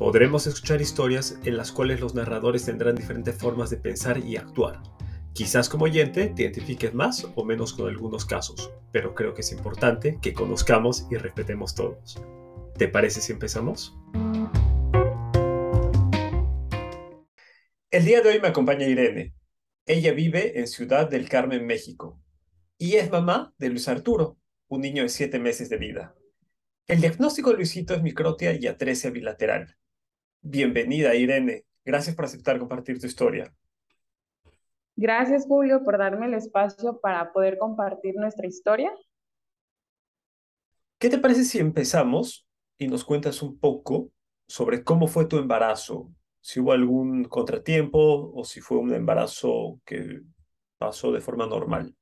Podremos 0.00 0.46
escuchar 0.46 0.80
historias 0.80 1.38
en 1.44 1.58
las 1.58 1.72
cuales 1.72 2.00
los 2.00 2.14
narradores 2.14 2.64
tendrán 2.64 2.96
diferentes 2.96 3.34
formas 3.34 3.68
de 3.68 3.76
pensar 3.76 4.16
y 4.16 4.38
actuar. 4.38 4.82
Quizás 5.34 5.68
como 5.68 5.84
oyente 5.84 6.28
te 6.28 6.44
identifiques 6.44 6.94
más 6.94 7.28
o 7.34 7.44
menos 7.44 7.74
con 7.74 7.86
algunos 7.86 8.24
casos, 8.24 8.72
pero 8.92 9.14
creo 9.14 9.34
que 9.34 9.42
es 9.42 9.52
importante 9.52 10.18
que 10.22 10.32
conozcamos 10.32 11.06
y 11.10 11.16
respetemos 11.16 11.74
todos. 11.74 12.18
¿Te 12.78 12.88
parece 12.88 13.20
si 13.20 13.32
empezamos? 13.32 13.94
El 17.90 18.06
día 18.06 18.22
de 18.22 18.30
hoy 18.30 18.40
me 18.40 18.48
acompaña 18.48 18.86
Irene. 18.86 19.34
Ella 19.84 20.14
vive 20.14 20.58
en 20.60 20.66
Ciudad 20.66 21.10
del 21.10 21.28
Carmen, 21.28 21.66
México, 21.66 22.18
y 22.78 22.94
es 22.94 23.10
mamá 23.10 23.52
de 23.58 23.68
Luis 23.68 23.86
Arturo, 23.86 24.38
un 24.66 24.80
niño 24.80 25.02
de 25.02 25.10
7 25.10 25.38
meses 25.38 25.68
de 25.68 25.76
vida. 25.76 26.14
El 26.86 27.02
diagnóstico 27.02 27.50
de 27.50 27.56
Luisito 27.56 27.92
es 27.92 28.02
microtia 28.02 28.58
y 28.58 28.66
atresia 28.66 29.10
bilateral, 29.10 29.76
Bienvenida, 30.42 31.14
Irene. 31.14 31.64
Gracias 31.84 32.16
por 32.16 32.24
aceptar 32.24 32.58
compartir 32.58 32.98
tu 32.98 33.06
historia. 33.06 33.52
Gracias, 34.96 35.46
Julio, 35.46 35.82
por 35.84 35.98
darme 35.98 36.26
el 36.26 36.34
espacio 36.34 37.00
para 37.00 37.32
poder 37.32 37.58
compartir 37.58 38.14
nuestra 38.16 38.46
historia. 38.46 38.92
¿Qué 40.98 41.08
te 41.08 41.18
parece 41.18 41.44
si 41.44 41.58
empezamos 41.58 42.46
y 42.76 42.86
nos 42.88 43.04
cuentas 43.04 43.42
un 43.42 43.58
poco 43.58 44.10
sobre 44.46 44.84
cómo 44.84 45.06
fue 45.06 45.26
tu 45.26 45.38
embarazo? 45.38 46.12
Si 46.40 46.60
hubo 46.60 46.72
algún 46.72 47.24
contratiempo 47.24 48.30
o 48.34 48.44
si 48.44 48.60
fue 48.60 48.78
un 48.78 48.92
embarazo 48.92 49.80
que 49.84 50.20
pasó 50.76 51.12
de 51.12 51.20
forma 51.20 51.46
normal. 51.46 51.94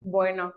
Bueno, 0.00 0.52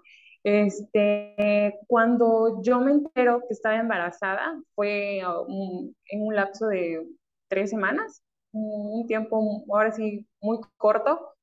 este, 0.48 1.78
cuando 1.88 2.62
yo 2.64 2.80
me 2.80 2.92
entero 2.92 3.42
que 3.42 3.54
estaba 3.54 3.76
embarazada, 3.76 4.58
fue 4.76 5.18
en 5.20 6.22
un 6.22 6.36
lapso 6.36 6.68
de 6.68 7.06
tres 7.50 7.70
semanas, 7.70 8.24
un 8.54 9.06
tiempo 9.08 9.66
ahora 9.70 9.92
sí 9.92 10.26
muy 10.40 10.60
corto. 10.78 11.34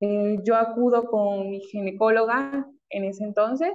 Eh, 0.00 0.38
yo 0.44 0.56
acudo 0.56 1.06
con 1.06 1.48
mi 1.48 1.60
ginecóloga 1.60 2.68
en 2.90 3.04
ese 3.04 3.24
entonces, 3.24 3.72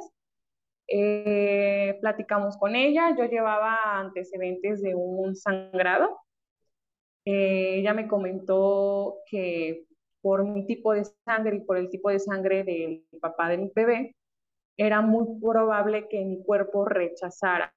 eh, 0.88 1.98
platicamos 2.00 2.56
con 2.58 2.76
ella, 2.76 3.16
yo 3.18 3.26
llevaba 3.26 4.00
antecedentes 4.00 4.84
de 4.84 4.94
un 4.94 5.36
sangrado. 5.36 6.20
Eh, 7.26 7.80
ella 7.80 7.96
me 7.96 8.08
comentó 8.08 9.16
que 9.26 9.86
por 10.22 10.46
mi 10.46 10.68
tipo 10.68 10.94
de 10.94 11.04
sangre 11.26 11.58
y 11.58 11.62
por 11.62 11.78
el 11.78 11.90
tipo 11.90 12.12
de 12.12 12.20
sangre 12.20 12.64
del 12.64 13.04
papá 13.20 13.50
de 13.50 13.58
mi 13.58 13.72
bebé, 13.74 14.16
era 14.78 15.02
muy 15.02 15.40
probable 15.42 16.08
que 16.08 16.24
mi 16.24 16.44
cuerpo 16.44 16.86
rechazara 16.86 17.74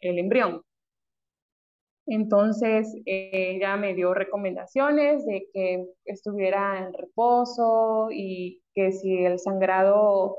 el 0.00 0.18
embrión. 0.18 0.62
Entonces, 2.06 2.94
ella 3.04 3.76
me 3.76 3.94
dio 3.94 4.14
recomendaciones 4.14 5.26
de 5.26 5.46
que 5.52 5.86
estuviera 6.06 6.78
en 6.78 6.94
reposo 6.94 8.08
y 8.10 8.62
que 8.74 8.92
si 8.92 9.24
el 9.24 9.38
sangrado 9.38 10.38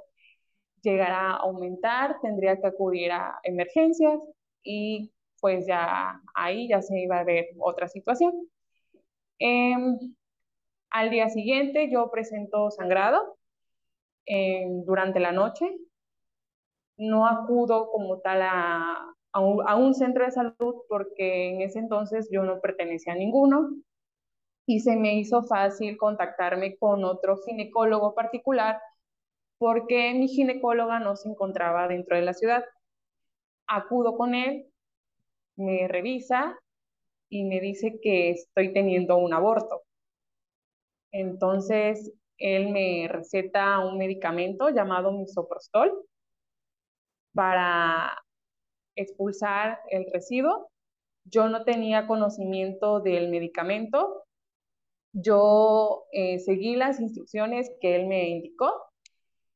llegara 0.82 1.32
a 1.32 1.38
aumentar, 1.38 2.20
tendría 2.22 2.60
que 2.60 2.68
acudir 2.68 3.12
a 3.12 3.40
emergencias 3.44 4.20
y 4.64 5.12
pues 5.40 5.68
ya 5.68 6.22
ahí 6.36 6.68
ya 6.70 6.82
se 6.82 7.00
iba 7.00 7.20
a 7.20 7.24
ver 7.24 7.50
otra 7.60 7.88
situación. 7.88 8.34
Em, 9.40 9.98
al 10.90 11.10
día 11.12 11.30
siguiente 11.30 11.90
yo 11.92 12.10
presento 12.12 12.72
sangrado 12.72 13.38
em, 14.26 14.84
durante 14.86 15.20
la 15.20 15.32
noche 15.32 15.66
no 17.00 17.26
acudo 17.26 17.90
como 17.92 18.20
tal 18.20 18.42
a, 18.44 19.16
un, 19.40 19.96
centro 19.96 20.26
de 20.26 20.32
salud 20.32 20.84
porque 20.90 21.50
en 21.50 21.62
ese 21.62 21.80
entonces 21.80 22.28
yo 22.30 22.44
no 22.44 22.60
pertenecía 22.60 23.14
a 23.14 23.16
ninguno 23.16 23.70
y 24.66 24.82
se 24.82 24.98
me 24.98 25.16
hizo 25.16 25.44
fácil 25.44 25.98
contactarme 25.98 26.78
con 26.78 27.06
otro 27.06 27.38
ginecólogo 27.38 28.14
particular 28.14 28.82
porque 29.58 30.14
mi 30.14 30.28
ginecóloga 30.28 31.00
no 31.00 31.16
se 31.16 31.30
encontraba 31.30 31.88
dentro 31.88 32.18
de 32.18 32.24
la 32.24 32.34
ciudad. 32.34 32.66
Acudo 33.68 34.18
con 34.18 34.36
él, 34.36 34.68
me 35.56 35.88
revisa 35.88 36.58
y 37.30 37.46
me 37.46 37.62
dice 37.62 38.00
que 38.02 38.32
estoy 38.32 38.74
teniendo 38.74 39.18
un 39.18 39.34
aborto. 39.34 39.84
Entonces, 41.12 42.14
él 42.38 42.70
me 42.70 43.08
receta 43.10 43.80
un 43.80 43.98
medicamento 43.98 44.70
llamado 44.70 45.12
misoprostol 45.12 46.09
para 47.40 48.22
expulsar 48.98 49.80
el 49.92 50.06
residuo. 50.12 50.70
Yo 51.24 51.48
no 51.48 51.64
tenía 51.64 52.06
conocimiento 52.06 53.00
del 53.00 53.30
medicamento. 53.30 54.26
Yo 55.14 56.04
eh, 56.12 56.40
seguí 56.40 56.76
las 56.76 57.00
instrucciones 57.00 57.72
que 57.80 57.96
él 57.96 58.08
me 58.08 58.28
indicó. 58.28 58.74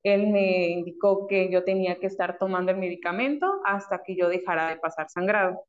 Él 0.01 0.27
me 0.27 0.69
indicó 0.69 1.27
que 1.27 1.51
yo 1.51 1.65
tenía 1.65 1.99
que 1.99 2.07
estar 2.07 2.37
tomando 2.37 2.71
el 2.71 2.77
medicamento 2.77 3.59
hasta 3.65 4.01
que 4.01 4.15
yo 4.15 4.29
dejara 4.29 4.69
de 4.69 4.77
pasar 4.77 5.09
sangrado. 5.09 5.65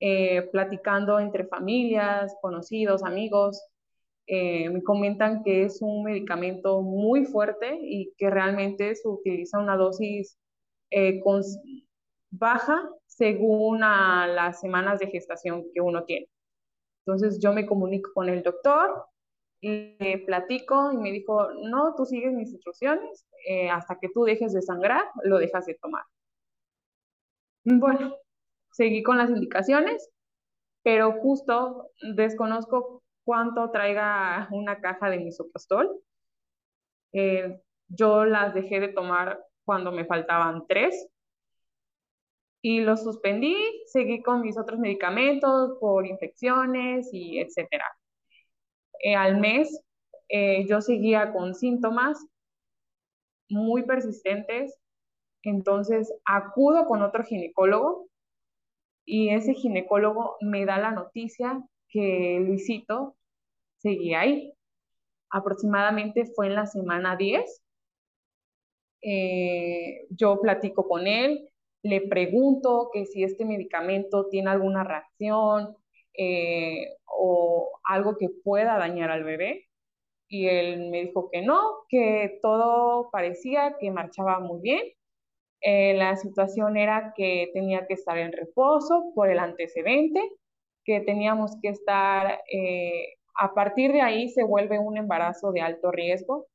Eh, 0.00 0.48
platicando 0.50 1.20
entre 1.20 1.46
familias, 1.46 2.34
conocidos, 2.42 3.04
amigos, 3.04 3.64
eh, 4.26 4.68
me 4.68 4.82
comentan 4.82 5.44
que 5.44 5.62
es 5.62 5.80
un 5.80 6.02
medicamento 6.02 6.82
muy 6.82 7.24
fuerte 7.24 7.78
y 7.80 8.12
que 8.18 8.30
realmente 8.30 8.96
se 8.96 9.06
utiliza 9.06 9.60
una 9.60 9.76
dosis 9.76 10.36
eh, 10.90 11.20
baja 12.30 12.88
según 13.06 13.80
las 13.80 14.60
semanas 14.60 14.98
de 14.98 15.08
gestación 15.08 15.64
que 15.72 15.80
uno 15.80 16.04
tiene. 16.04 16.28
Entonces 17.04 17.40
yo 17.42 17.52
me 17.52 17.66
comunico 17.66 18.10
con 18.14 18.28
el 18.28 18.42
doctor, 18.42 19.04
le 19.62 20.22
platico 20.26 20.92
y 20.92 20.96
me 20.96 21.12
dijo, 21.12 21.52
no, 21.52 21.94
tú 21.94 22.06
sigues 22.06 22.32
mis 22.32 22.52
instrucciones, 22.52 23.26
eh, 23.46 23.68
hasta 23.68 23.98
que 23.98 24.08
tú 24.08 24.24
dejes 24.24 24.52
de 24.52 24.62
sangrar, 24.62 25.04
lo 25.24 25.38
dejas 25.38 25.66
de 25.66 25.74
tomar. 25.74 26.04
Bueno, 27.64 28.16
seguí 28.70 29.02
con 29.02 29.18
las 29.18 29.30
indicaciones, 29.30 30.10
pero 30.82 31.12
justo 31.20 31.90
desconozco 32.14 33.02
cuánto 33.24 33.70
traiga 33.70 34.48
una 34.50 34.80
caja 34.80 35.10
de 35.10 35.18
misoprostol. 35.18 36.00
Eh, 37.12 37.60
yo 37.88 38.24
las 38.24 38.54
dejé 38.54 38.80
de 38.80 38.88
tomar 38.88 39.44
cuando 39.70 39.92
me 39.92 40.04
faltaban 40.04 40.66
tres. 40.66 41.08
Y 42.60 42.80
lo 42.80 42.96
suspendí, 42.96 43.54
seguí 43.86 44.20
con 44.20 44.40
mis 44.40 44.58
otros 44.58 44.80
medicamentos 44.80 45.78
por 45.78 46.08
infecciones 46.08 47.08
y 47.12 47.38
etcétera. 47.38 47.84
Eh, 48.98 49.14
al 49.14 49.38
mes 49.38 49.80
eh, 50.28 50.66
yo 50.68 50.80
seguía 50.80 51.32
con 51.32 51.54
síntomas 51.54 52.18
muy 53.48 53.84
persistentes, 53.84 54.76
entonces 55.44 56.12
acudo 56.24 56.86
con 56.86 57.02
otro 57.02 57.22
ginecólogo 57.22 58.08
y 59.04 59.28
ese 59.28 59.54
ginecólogo 59.54 60.36
me 60.40 60.66
da 60.66 60.78
la 60.78 60.90
noticia 60.90 61.62
que 61.88 62.40
Luisito 62.44 63.16
seguía 63.76 64.22
ahí. 64.22 64.52
Aproximadamente 65.30 66.26
fue 66.34 66.48
en 66.48 66.56
la 66.56 66.66
semana 66.66 67.14
10 67.14 67.59
eh, 69.02 70.06
yo 70.10 70.40
platico 70.40 70.86
con 70.88 71.06
él, 71.06 71.48
le 71.82 72.02
pregunto 72.02 72.90
que 72.92 73.06
si 73.06 73.24
este 73.24 73.44
medicamento 73.44 74.28
tiene 74.28 74.50
alguna 74.50 74.84
reacción 74.84 75.76
eh, 76.14 76.96
o 77.06 77.70
algo 77.84 78.16
que 78.18 78.28
pueda 78.44 78.78
dañar 78.78 79.10
al 79.10 79.24
bebé. 79.24 79.66
Y 80.28 80.46
él 80.46 80.90
me 80.90 81.02
dijo 81.02 81.28
que 81.30 81.42
no, 81.42 81.60
que 81.88 82.38
todo 82.42 83.10
parecía 83.10 83.76
que 83.80 83.90
marchaba 83.90 84.40
muy 84.40 84.60
bien. 84.60 84.82
Eh, 85.62 85.94
la 85.94 86.16
situación 86.16 86.76
era 86.76 87.12
que 87.16 87.50
tenía 87.54 87.86
que 87.86 87.94
estar 87.94 88.16
en 88.18 88.32
reposo 88.32 89.12
por 89.14 89.30
el 89.30 89.38
antecedente, 89.38 90.20
que 90.84 91.00
teníamos 91.00 91.56
que 91.62 91.68
estar, 91.70 92.40
a 93.34 93.54
partir 93.54 93.92
de 93.92 94.02
ahí 94.02 94.28
se 94.30 94.44
vuelve 94.44 94.78
un 94.78 94.96
embarazo 94.96 95.52
de 95.52 95.60
alto 95.62 95.90
riesgo, 95.90 96.46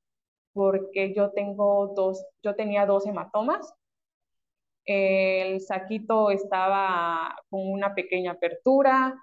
porque 0.56 1.14
yo 1.14 1.32
tengo 1.32 1.88
dos, 1.96 2.26
yo 2.42 2.56
tenía 2.56 2.86
dos 2.86 3.06
hematomas. 3.06 3.74
El 4.86 5.60
saquito 5.62 6.32
estaba 6.32 7.36
con 7.50 7.70
una 7.72 7.94
pequeña 7.94 8.32
apertura. 8.34 9.22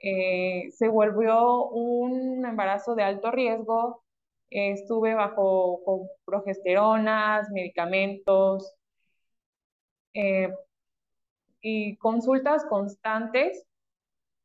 Eh, 0.00 0.70
se 0.72 0.88
volvió 0.88 1.66
un 1.66 2.46
embarazo 2.46 2.94
de 2.94 3.02
alto 3.04 3.30
riesgo. 3.30 4.04
estuve 4.50 5.14
bajo 5.14 6.08
progesteronas, 6.24 7.50
medicamentos 7.50 8.74
eh, 10.14 10.50
y 11.60 11.96
consultas 11.98 12.64
constantes 12.66 13.66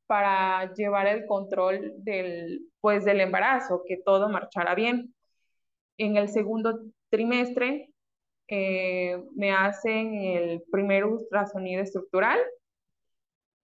para 0.08 0.74
llevar 0.74 1.08
el 1.08 1.26
control 1.26 1.94
del, 2.04 2.70
pues, 2.82 3.06
del 3.06 3.22
embarazo, 3.22 3.84
que 3.88 3.98
todo 3.98 4.28
marchara 4.30 4.76
bien. 4.76 5.14
En 6.02 6.18
el 6.18 6.30
segundo 6.30 6.80
trimestre 7.12 7.92
eh, 8.48 9.24
me 9.36 9.52
hacen 9.52 10.16
el 10.16 10.64
primer 10.72 11.06
ultrasonido 11.06 11.84
estructural. 11.84 12.40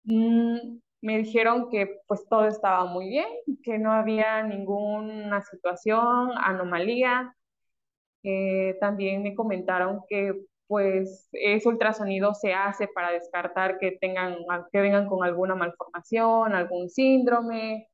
Mm, 0.03 0.79
me 1.01 1.17
dijeron 1.19 1.69
que 1.69 2.01
pues 2.07 2.27
todo 2.29 2.45
estaba 2.47 2.83
muy 2.87 3.07
bien, 3.07 3.27
que 3.63 3.79
no 3.79 3.93
había 3.93 4.43
ninguna 4.43 5.41
situación, 5.43 6.31
anomalía. 6.35 7.33
Eh, 8.23 8.75
también 8.81 9.23
me 9.23 9.33
comentaron 9.33 10.01
que 10.09 10.33
pues 10.67 11.29
ese 11.31 11.69
ultrasonido 11.69 12.33
se 12.33 12.53
hace 12.53 12.89
para 12.89 13.11
descartar 13.11 13.79
que 13.79 13.93
tengan, 13.93 14.35
que 14.73 14.81
vengan 14.81 15.07
con 15.07 15.23
alguna 15.23 15.55
malformación, 15.55 16.53
algún 16.53 16.89
síndrome. 16.89 17.87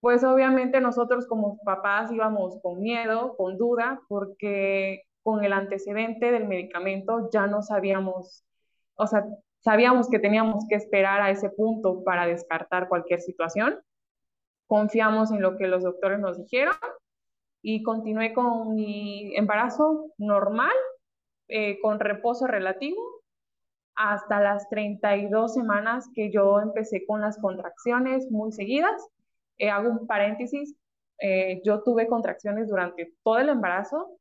Pues 0.00 0.22
obviamente 0.24 0.80
nosotros 0.80 1.26
como 1.26 1.58
papás 1.64 2.12
íbamos 2.12 2.58
con 2.62 2.80
miedo, 2.80 3.36
con 3.36 3.56
duda, 3.56 4.00
porque 4.08 5.02
con 5.22 5.44
el 5.44 5.52
antecedente 5.52 6.30
del 6.30 6.46
medicamento 6.46 7.28
ya 7.32 7.46
no 7.46 7.62
sabíamos, 7.62 8.44
o 8.94 9.06
sea, 9.06 9.26
sabíamos 9.58 10.08
que 10.08 10.20
teníamos 10.20 10.64
que 10.68 10.76
esperar 10.76 11.20
a 11.20 11.30
ese 11.30 11.50
punto 11.50 12.04
para 12.04 12.26
descartar 12.26 12.88
cualquier 12.88 13.20
situación. 13.20 13.80
Confiamos 14.68 15.32
en 15.32 15.42
lo 15.42 15.56
que 15.56 15.66
los 15.66 15.82
doctores 15.82 16.20
nos 16.20 16.38
dijeron 16.38 16.76
y 17.62 17.82
continué 17.82 18.32
con 18.32 18.76
mi 18.76 19.36
embarazo 19.36 20.12
normal, 20.18 20.70
eh, 21.48 21.80
con 21.80 21.98
reposo 21.98 22.46
relativo, 22.46 23.02
hasta 23.96 24.40
las 24.40 24.68
32 24.68 25.54
semanas 25.54 26.08
que 26.14 26.30
yo 26.30 26.60
empecé 26.60 27.04
con 27.04 27.20
las 27.20 27.38
contracciones 27.38 28.30
muy 28.30 28.52
seguidas. 28.52 29.08
Eh, 29.58 29.70
hago 29.70 29.90
un 29.90 30.06
paréntesis, 30.06 30.76
eh, 31.20 31.62
yo 31.64 31.82
tuve 31.82 32.06
contracciones 32.06 32.68
durante 32.68 33.14
todo 33.22 33.38
el 33.38 33.48
embarazo, 33.48 34.18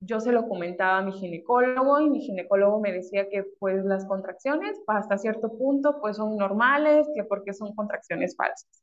yo 0.00 0.20
se 0.20 0.32
lo 0.32 0.48
comentaba 0.48 0.98
a 0.98 1.02
mi 1.02 1.12
ginecólogo 1.12 2.00
y 2.00 2.08
mi 2.10 2.20
ginecólogo 2.20 2.80
me 2.80 2.92
decía 2.92 3.28
que 3.28 3.44
pues 3.58 3.84
las 3.84 4.06
contracciones 4.06 4.80
hasta 4.86 5.18
cierto 5.18 5.56
punto 5.58 6.00
pues 6.00 6.16
son 6.16 6.36
normales, 6.36 7.06
que 7.14 7.24
porque 7.24 7.52
son 7.52 7.74
contracciones 7.74 8.34
falsas. 8.36 8.82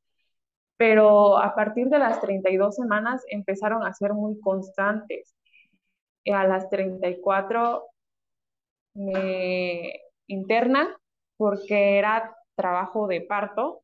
Pero 0.78 1.40
a 1.40 1.56
partir 1.56 1.88
de 1.90 2.00
las 2.00 2.22
32 2.22 2.76
semanas 2.76 3.24
empezaron 3.30 3.84
a 3.84 3.94
ser 3.94 4.14
muy 4.14 4.40
constantes. 4.40 5.36
Y 6.24 6.32
a 6.32 6.44
las 6.44 6.70
34 6.70 7.84
me 8.94 10.02
interna 10.28 10.96
porque 11.38 11.98
era 11.98 12.36
trabajo 12.56 13.08
de 13.08 13.22
parto 13.22 13.84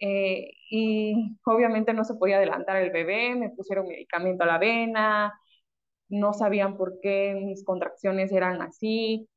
eh, 0.00 0.50
y 0.70 1.36
obviamente 1.46 1.92
no 1.92 2.04
se 2.04 2.14
podía 2.14 2.36
adelantar 2.36 2.76
el 2.76 2.90
bebé, 2.90 3.34
me 3.36 3.50
pusieron 3.50 3.86
medicamento 3.88 4.44
a 4.44 4.46
la 4.46 4.58
vena, 4.58 5.32
no 6.08 6.32
sabían 6.34 6.76
por 6.76 7.00
qué 7.00 7.34
mis 7.34 7.64
contracciones 7.64 8.32
eran 8.32 8.62
así. 8.62 9.28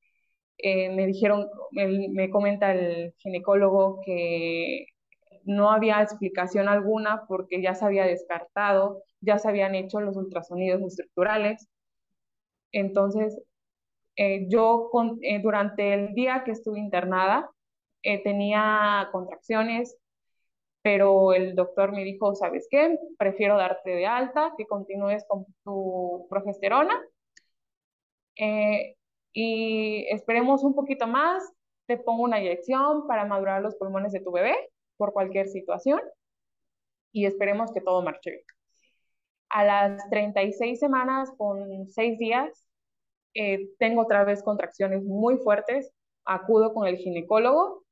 Eh, 0.57 0.89
me 0.95 1.05
dijeron, 1.07 1.47
me 1.71 2.29
comenta 2.31 2.71
el 2.73 3.13
ginecólogo 3.19 4.01
que 4.05 4.87
no 5.45 5.71
había 5.71 6.01
explicación 6.01 6.67
alguna 6.67 7.25
porque 7.27 7.61
ya 7.61 7.75
se 7.75 7.85
había 7.85 8.05
descartado, 8.05 9.03
ya 9.21 9.39
se 9.39 9.49
habían 9.49 9.75
hecho 9.75 10.01
los 10.01 10.17
ultrasonidos 10.17 10.81
estructurales. 10.81 11.69
Entonces, 12.71 13.39
eh, 14.17 14.47
yo 14.49 14.89
eh, 15.21 15.41
durante 15.41 15.93
el 15.93 16.13
día 16.15 16.43
que 16.45 16.51
estuve 16.51 16.79
internada 16.79 17.49
tenía 18.23 19.09
contracciones, 19.11 19.97
pero 20.87 21.33
el 21.33 21.53
doctor 21.53 21.91
me 21.91 22.05
dijo, 22.05 22.33
¿sabes 22.33 22.65
qué? 22.71 22.97
Prefiero 23.17 23.57
darte 23.57 23.89
de 23.89 24.05
alta, 24.05 24.53
que 24.57 24.65
continúes 24.65 25.25
con 25.27 25.45
tu 25.65 26.25
progesterona 26.29 26.97
eh, 28.37 28.95
y 29.33 30.07
esperemos 30.09 30.63
un 30.63 30.73
poquito 30.73 31.05
más, 31.05 31.43
te 31.87 31.97
pongo 31.97 32.23
una 32.23 32.39
inyección 32.39 33.05
para 33.05 33.25
madurar 33.25 33.61
los 33.61 33.75
pulmones 33.75 34.13
de 34.13 34.21
tu 34.21 34.31
bebé 34.31 34.55
por 34.95 35.11
cualquier 35.11 35.49
situación 35.49 35.99
y 37.11 37.25
esperemos 37.25 37.73
que 37.73 37.81
todo 37.81 38.01
marche 38.01 38.31
bien. 38.31 38.43
A 39.49 39.65
las 39.65 40.09
36 40.09 40.79
semanas 40.79 41.29
con 41.37 41.89
6 41.89 42.17
días, 42.17 42.65
eh, 43.33 43.71
tengo 43.77 44.03
otra 44.03 44.23
vez 44.23 44.41
contracciones 44.41 45.03
muy 45.03 45.35
fuertes, 45.39 45.91
acudo 46.23 46.73
con 46.73 46.87
el 46.87 46.95
ginecólogo 46.95 47.83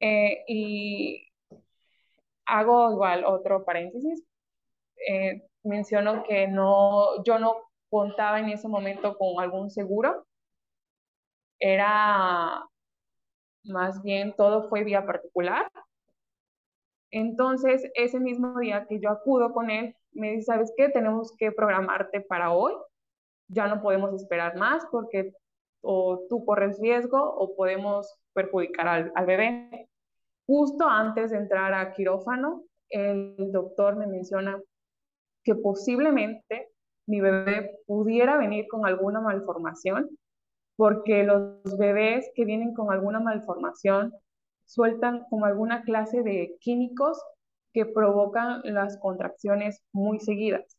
eh, 0.00 0.44
y 0.46 1.28
hago 2.46 2.92
igual 2.92 3.24
otro 3.24 3.64
paréntesis. 3.64 4.24
Eh, 5.08 5.42
menciono 5.64 6.24
que 6.24 6.48
no, 6.48 7.22
yo 7.24 7.38
no 7.38 7.56
contaba 7.90 8.40
en 8.40 8.48
ese 8.50 8.68
momento 8.68 9.16
con 9.16 9.40
algún 9.40 9.70
seguro. 9.70 10.26
Era 11.58 12.64
más 13.64 14.02
bien 14.02 14.34
todo 14.36 14.68
fue 14.68 14.84
vía 14.84 15.04
particular. 15.06 15.70
Entonces, 17.10 17.90
ese 17.94 18.20
mismo 18.20 18.58
día 18.58 18.86
que 18.86 19.00
yo 19.00 19.10
acudo 19.10 19.52
con 19.52 19.70
él, 19.70 19.94
me 20.12 20.32
dice, 20.32 20.44
¿sabes 20.44 20.72
qué? 20.76 20.88
Tenemos 20.88 21.34
que 21.36 21.52
programarte 21.52 22.20
para 22.20 22.52
hoy. 22.52 22.74
Ya 23.48 23.66
no 23.66 23.80
podemos 23.80 24.12
esperar 24.14 24.56
más 24.56 24.84
porque 24.90 25.32
o 25.80 26.26
tú 26.28 26.44
corres 26.44 26.78
riesgo 26.80 27.18
o 27.18 27.54
podemos 27.56 28.14
perjudicar 28.32 28.88
al, 28.88 29.12
al 29.14 29.26
bebé. 29.26 29.88
Justo 30.46 30.86
antes 30.88 31.30
de 31.30 31.38
entrar 31.38 31.74
a 31.74 31.92
quirófano, 31.92 32.64
el 32.90 33.36
doctor 33.52 33.96
me 33.96 34.06
menciona 34.06 34.60
que 35.44 35.54
posiblemente 35.54 36.70
mi 37.06 37.20
bebé 37.20 37.78
pudiera 37.86 38.36
venir 38.36 38.66
con 38.68 38.86
alguna 38.86 39.20
malformación, 39.20 40.10
porque 40.76 41.24
los 41.24 41.76
bebés 41.78 42.30
que 42.34 42.44
vienen 42.44 42.74
con 42.74 42.92
alguna 42.92 43.20
malformación 43.20 44.12
sueltan 44.66 45.24
como 45.30 45.46
alguna 45.46 45.82
clase 45.82 46.22
de 46.22 46.56
químicos 46.60 47.20
que 47.72 47.86
provocan 47.86 48.60
las 48.64 48.98
contracciones 48.98 49.82
muy 49.92 50.20
seguidas. 50.20 50.78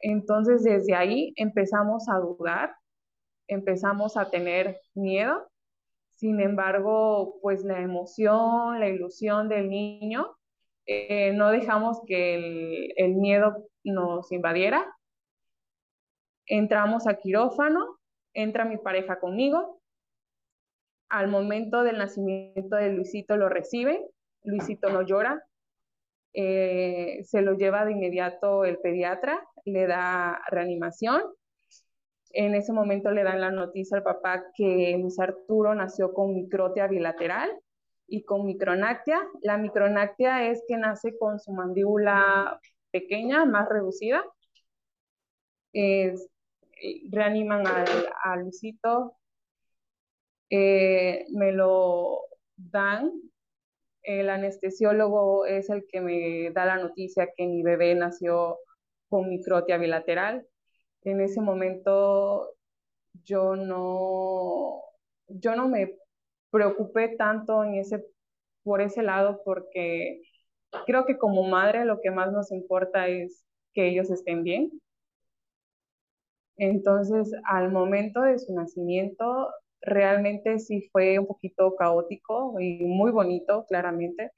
Entonces, 0.00 0.62
desde 0.62 0.94
ahí 0.94 1.32
empezamos 1.36 2.08
a 2.08 2.18
dudar, 2.18 2.74
empezamos 3.48 4.16
a 4.16 4.30
tener 4.30 4.80
miedo. 4.94 5.50
Sin 6.14 6.40
embargo, 6.40 7.38
pues 7.42 7.64
la 7.64 7.80
emoción, 7.80 8.80
la 8.80 8.88
ilusión 8.88 9.48
del 9.48 9.68
niño, 9.68 10.36
eh, 10.86 11.32
no 11.32 11.50
dejamos 11.50 12.00
que 12.06 12.92
el, 12.96 13.14
miedo 13.16 13.68
nos 13.84 14.30
invadiera. 14.32 14.86
Entramos 16.46 17.06
a 17.06 17.14
quirófano, 17.14 17.98
entra 18.32 18.64
mi 18.64 18.78
pareja 18.78 19.18
conmigo. 19.18 19.80
Al 21.08 21.28
momento 21.28 21.82
del 21.82 21.98
nacimiento 21.98 22.76
de 22.76 22.92
Luisito 22.92 23.36
lo 23.36 23.48
recibe, 23.48 24.00
Luisito 24.42 24.90
no 24.90 25.02
llora, 25.02 25.44
eh, 26.32 27.22
se 27.24 27.42
lo 27.42 27.54
lleva 27.54 27.84
de 27.84 27.92
inmediato 27.92 28.64
el 28.64 28.78
pediatra, 28.78 29.42
le 29.64 29.86
da 29.86 30.40
reanimación. 30.48 31.22
En 32.38 32.54
ese 32.54 32.70
momento 32.70 33.10
le 33.12 33.24
dan 33.24 33.40
la 33.40 33.50
noticia 33.50 33.96
al 33.96 34.02
papá 34.02 34.44
que 34.54 34.94
Luis 35.00 35.18
Arturo 35.18 35.74
nació 35.74 36.12
con 36.12 36.34
microtia 36.34 36.86
bilateral 36.86 37.50
y 38.06 38.24
con 38.24 38.44
micronactia. 38.44 39.26
La 39.40 39.56
micronactia 39.56 40.46
es 40.50 40.62
que 40.68 40.76
nace 40.76 41.16
con 41.18 41.40
su 41.40 41.52
mandíbula 41.52 42.60
pequeña, 42.90 43.46
más 43.46 43.66
reducida. 43.70 44.22
reaniman 47.10 47.66
al, 47.66 47.86
a 48.22 48.36
Luisito, 48.36 49.16
eh, 50.50 51.24
me 51.30 51.52
lo 51.52 52.20
dan. 52.56 53.12
El 54.02 54.28
anestesiólogo 54.28 55.46
es 55.46 55.70
el 55.70 55.86
que 55.88 56.02
me 56.02 56.50
da 56.52 56.66
la 56.66 56.76
noticia 56.76 57.32
que 57.34 57.46
mi 57.46 57.62
bebé 57.62 57.94
nació 57.94 58.58
con 59.08 59.30
microtia 59.30 59.78
bilateral. 59.78 60.46
En 61.06 61.20
ese 61.20 61.40
momento 61.40 62.50
yo 63.24 63.56
no, 63.56 64.82
yo 65.28 65.56
no 65.56 65.68
me 65.68 65.96
preocupé 66.50 67.16
tanto 67.16 67.64
en 67.64 67.76
ese, 67.76 68.04
por 68.64 68.80
ese 68.80 69.02
lado 69.02 69.40
porque 69.44 70.22
creo 70.86 71.06
que 71.06 71.18
como 71.18 71.44
madre 71.44 71.84
lo 71.84 72.00
que 72.00 72.10
más 72.10 72.32
nos 72.32 72.52
importa 72.52 73.08
es 73.08 73.44
que 73.74 73.88
ellos 73.88 74.10
estén 74.10 74.42
bien. 74.44 74.72
Entonces, 76.58 77.32
al 77.44 77.70
momento 77.70 78.22
de 78.22 78.38
su 78.38 78.54
nacimiento, 78.54 79.50
realmente 79.82 80.58
sí 80.58 80.88
fue 80.92 81.18
un 81.18 81.26
poquito 81.26 81.76
caótico 81.76 82.58
y 82.60 82.84
muy 82.84 83.10
bonito, 83.12 83.64
claramente, 83.68 84.32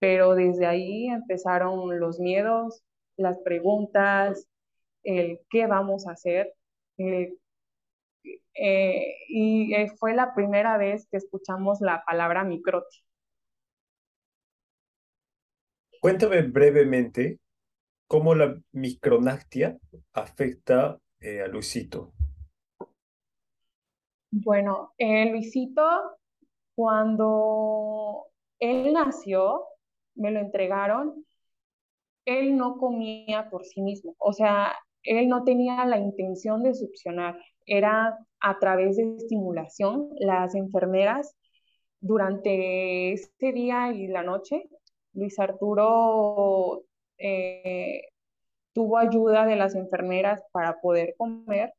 pero 0.00 0.34
desde 0.34 0.66
ahí 0.66 1.08
empezaron 1.08 2.00
los 2.00 2.20
miedos, 2.20 2.82
las 3.16 3.38
preguntas, 3.40 4.48
el 5.08 5.40
qué 5.48 5.66
vamos 5.66 6.06
a 6.06 6.12
hacer. 6.12 6.54
Eh, 6.98 7.34
y 9.28 9.74
eh, 9.74 9.88
fue 9.98 10.14
la 10.14 10.34
primera 10.34 10.76
vez 10.76 11.06
que 11.10 11.16
escuchamos 11.16 11.80
la 11.80 12.04
palabra 12.04 12.44
microti. 12.44 13.04
Cuéntame 16.00 16.42
brevemente 16.42 17.38
cómo 18.06 18.34
la 18.34 18.60
micronactia 18.72 19.78
afecta 20.12 20.98
eh, 21.20 21.42
a 21.42 21.48
Luisito. 21.48 22.12
Bueno, 24.30 24.92
Luisito, 24.98 26.18
cuando 26.74 28.26
él 28.58 28.92
nació, 28.92 29.64
me 30.14 30.30
lo 30.30 30.40
entregaron, 30.40 31.24
él 32.26 32.56
no 32.56 32.76
comía 32.76 33.48
por 33.48 33.64
sí 33.64 33.80
mismo, 33.80 34.14
o 34.18 34.34
sea, 34.34 34.76
él 35.02 35.28
no 35.28 35.44
tenía 35.44 35.84
la 35.86 35.98
intención 35.98 36.62
de 36.62 36.74
succionar, 36.74 37.38
era 37.66 38.18
a 38.40 38.58
través 38.58 38.96
de 38.96 39.16
estimulación. 39.16 40.10
Las 40.18 40.54
enfermeras 40.54 41.36
durante 42.00 43.12
este 43.12 43.52
día 43.52 43.92
y 43.92 44.08
la 44.08 44.22
noche, 44.22 44.68
Luis 45.14 45.38
Arturo 45.38 46.84
eh, 47.18 48.02
tuvo 48.72 48.98
ayuda 48.98 49.46
de 49.46 49.56
las 49.56 49.74
enfermeras 49.74 50.42
para 50.52 50.80
poder 50.80 51.14
comer 51.16 51.72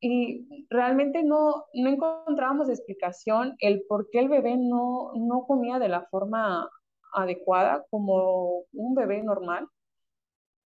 y 0.00 0.66
realmente 0.70 1.22
no, 1.22 1.66
no 1.74 1.90
encontrábamos 1.90 2.68
explicación 2.70 3.54
el 3.58 3.82
por 3.86 4.08
qué 4.10 4.20
el 4.20 4.28
bebé 4.28 4.56
no, 4.56 5.12
no 5.14 5.44
comía 5.46 5.78
de 5.78 5.88
la 5.88 6.06
forma 6.06 6.68
adecuada 7.12 7.84
como 7.90 8.64
un 8.72 8.94
bebé 8.94 9.22
normal 9.22 9.68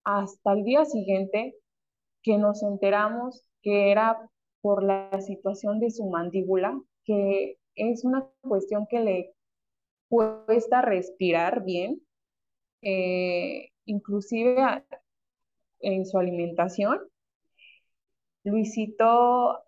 hasta 0.04 0.54
el 0.54 0.64
día 0.64 0.86
siguiente 0.86 1.56
que 2.24 2.38
nos 2.38 2.64
enteramos 2.64 3.44
que 3.62 3.92
era 3.92 4.30
por 4.62 4.84
la 4.84 5.22
situación 5.22 5.80
de 5.80 5.92
su 5.92 6.10
mandíbula, 6.10 6.80
que 7.06 7.58
es 7.76 8.04
una 8.04 8.28
cuestión 8.42 8.88
que 8.90 9.00
le 9.00 9.34
cuesta 10.10 10.82
respirar 10.82 11.64
bien, 11.64 12.02
eh, 12.82 13.70
inclusive 13.86 14.84
en 15.80 16.06
su 16.06 16.18
alimentación. 16.18 17.00
Luisito, 18.44 19.60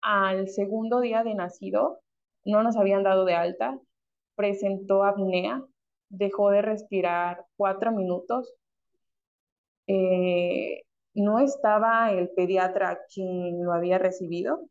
al 0.00 0.48
segundo 0.48 1.00
día 1.00 1.22
de 1.24 1.34
nacido, 1.34 2.00
no 2.44 2.62
nos 2.62 2.76
habían 2.76 3.02
dado 3.02 3.24
de 3.24 3.34
alta, 3.34 3.78
presentó 4.34 5.04
apnea, 5.04 5.62
dejó 6.08 6.50
de 6.50 6.62
respirar 6.62 7.44
cuatro 7.56 7.92
minutos. 7.92 8.52
Eh, 9.88 10.82
no 11.14 11.40
estaba 11.40 12.12
el 12.12 12.28
pediatra 12.30 13.00
quien 13.12 13.64
lo 13.64 13.72
había 13.72 13.98
recibido. 13.98 14.68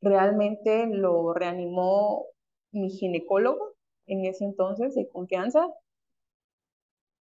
Realmente 0.00 0.86
lo 0.86 1.34
reanimó 1.34 2.26
mi 2.72 2.90
ginecólogo 2.90 3.74
en 4.06 4.24
ese 4.24 4.44
entonces 4.44 4.94
de 4.94 5.08
confianza. 5.08 5.68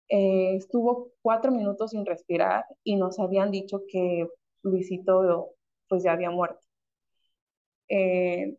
Eh, 0.09 0.57
estuvo 0.57 1.11
cuatro 1.23 1.51
minutos 1.51 1.91
sin 1.91 2.07
respirar 2.07 2.65
y 2.85 2.97
nos 2.97 3.19
habían 3.19 3.51
dicho 3.51 3.83
que 3.89 4.29
Luisito 4.63 5.51
pues 5.89 6.05
ya 6.05 6.13
había 6.13 6.31
muerto. 6.31 6.61
Eh, 7.89 8.57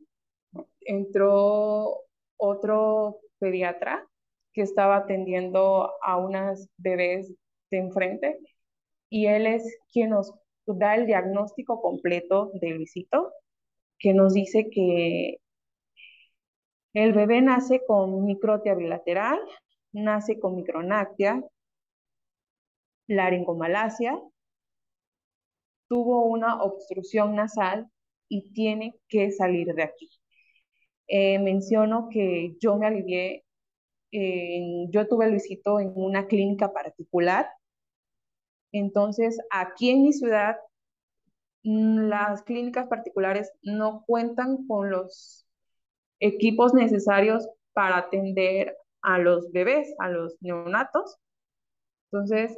entró 0.82 2.02
otro 2.38 3.20
pediatra 3.40 4.08
que 4.54 4.62
estaba 4.62 4.98
atendiendo 4.98 5.92
a 6.02 6.18
unas 6.18 6.70
bebés 6.78 7.34
de 7.76 7.82
enfrente 7.82 8.40
y 9.10 9.28
él 9.28 9.48
es 9.48 9.78
quien 9.92 10.12
nos 10.12 10.34
da 10.66 10.96
el 10.96 11.06
diagnóstico 11.06 11.82
completo 11.82 12.52
de 12.62 12.72
Luisito, 12.72 13.32
que 14.00 14.14
nos 14.14 14.34
dice 14.34 14.70
que 14.70 15.38
el 16.94 17.14
bebé 17.14 17.42
nace 17.42 17.82
con 17.86 18.26
microtia 18.26 18.74
bilateral, 18.74 19.40
nace 19.92 20.40
con 20.40 20.56
micronactia, 20.56 21.44
laringomalacia, 23.08 24.20
tuvo 25.88 26.26
una 26.26 26.64
obstrucción 26.64 27.36
nasal 27.36 27.88
y 28.28 28.52
tiene 28.54 28.96
que 29.08 29.32
salir 29.32 29.74
de 29.76 29.84
aquí. 29.84 30.10
Eh, 31.08 31.38
menciono 31.40 32.10
que 32.10 32.56
yo 32.60 32.78
me 32.78 32.88
alivié, 32.88 33.44
yo 34.12 35.08
tuve 35.10 35.30
Luisito 35.30 35.80
en 35.82 35.92
una 35.96 36.26
clínica 36.28 36.72
particular 36.72 37.50
entonces, 38.80 39.40
aquí 39.52 39.90
en 39.90 40.04
mi 40.04 40.12
ciudad, 40.12 40.58
mm, 41.64 42.08
las 42.10 42.44
clínicas 42.44 42.88
particulares 42.88 43.52
no 43.64 44.04
cuentan 44.06 44.68
con 44.68 44.92
los 44.92 45.48
equipos 46.20 46.74
necesarios 46.74 47.48
para 47.74 47.98
atender 47.98 48.76
a 49.02 49.18
los 49.20 49.52
bebés, 49.52 49.94
a 50.00 50.10
los 50.10 50.36
neonatos. 50.42 51.18
Entonces, 52.12 52.58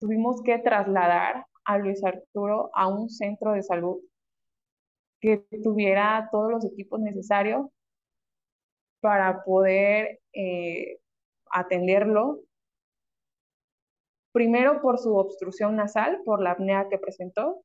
tuvimos 0.00 0.42
que 0.42 0.58
trasladar 0.58 1.46
a 1.64 1.78
Luis 1.78 2.02
Arturo 2.04 2.70
a 2.74 2.88
un 2.88 3.10
centro 3.10 3.52
de 3.52 3.62
salud 3.62 3.98
que 5.20 5.44
tuviera 5.62 6.28
todos 6.32 6.50
los 6.50 6.64
equipos 6.64 7.00
necesarios 7.00 7.66
para 9.00 9.44
poder 9.44 10.20
eh, 10.32 11.00
atenderlo 11.50 12.40
Primero 14.38 14.80
por 14.80 15.00
su 15.00 15.16
obstrucción 15.16 15.74
nasal, 15.74 16.22
por 16.24 16.40
la 16.40 16.52
apnea 16.52 16.88
que 16.88 16.96
presentó, 16.96 17.64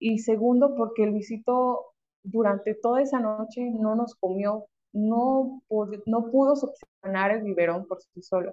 y 0.00 0.18
segundo 0.18 0.74
porque 0.74 1.06
Luisito 1.06 1.94
durante 2.24 2.74
toda 2.74 3.02
esa 3.02 3.20
noche 3.20 3.70
no 3.70 3.94
nos 3.94 4.16
comió, 4.16 4.66
no, 4.92 5.62
no 6.06 6.30
pudo 6.32 6.56
succionar 6.56 7.30
el 7.30 7.44
biberón 7.44 7.86
por 7.86 8.02
sí 8.02 8.20
solo. 8.20 8.52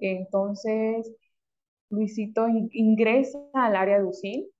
Entonces, 0.00 1.10
Luisito 1.88 2.46
ingresa 2.72 3.38
al 3.54 3.74
área 3.74 3.96
de 3.96 4.04
UCI, 4.04 4.52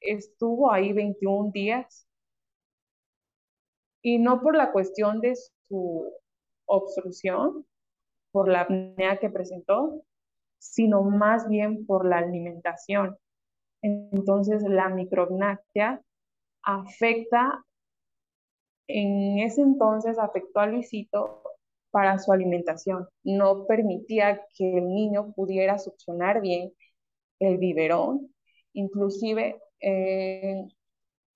estuvo 0.00 0.72
ahí 0.72 0.92
21 0.92 1.52
días, 1.52 2.08
y 4.02 4.18
no 4.18 4.42
por 4.42 4.56
la 4.56 4.72
cuestión 4.72 5.20
de 5.20 5.36
su 5.68 6.12
obstrucción, 6.64 7.64
por 8.32 8.48
la 8.48 8.62
apnea 8.62 9.20
que 9.20 9.30
presentó, 9.30 10.02
sino 10.72 11.02
más 11.02 11.48
bien 11.48 11.86
por 11.86 12.06
la 12.06 12.18
alimentación. 12.18 13.16
Entonces, 13.82 14.62
la 14.62 14.88
micrognatia 14.88 16.02
afecta, 16.62 17.64
en 18.88 19.38
ese 19.38 19.62
entonces 19.62 20.18
afectó 20.18 20.60
a 20.60 20.66
Luisito 20.66 21.42
para 21.90 22.18
su 22.18 22.32
alimentación. 22.32 23.08
No 23.24 23.66
permitía 23.66 24.42
que 24.56 24.78
el 24.78 24.88
niño 24.88 25.32
pudiera 25.34 25.78
succionar 25.78 26.40
bien 26.40 26.72
el 27.38 27.58
biberón. 27.58 28.34
Inclusive, 28.72 29.60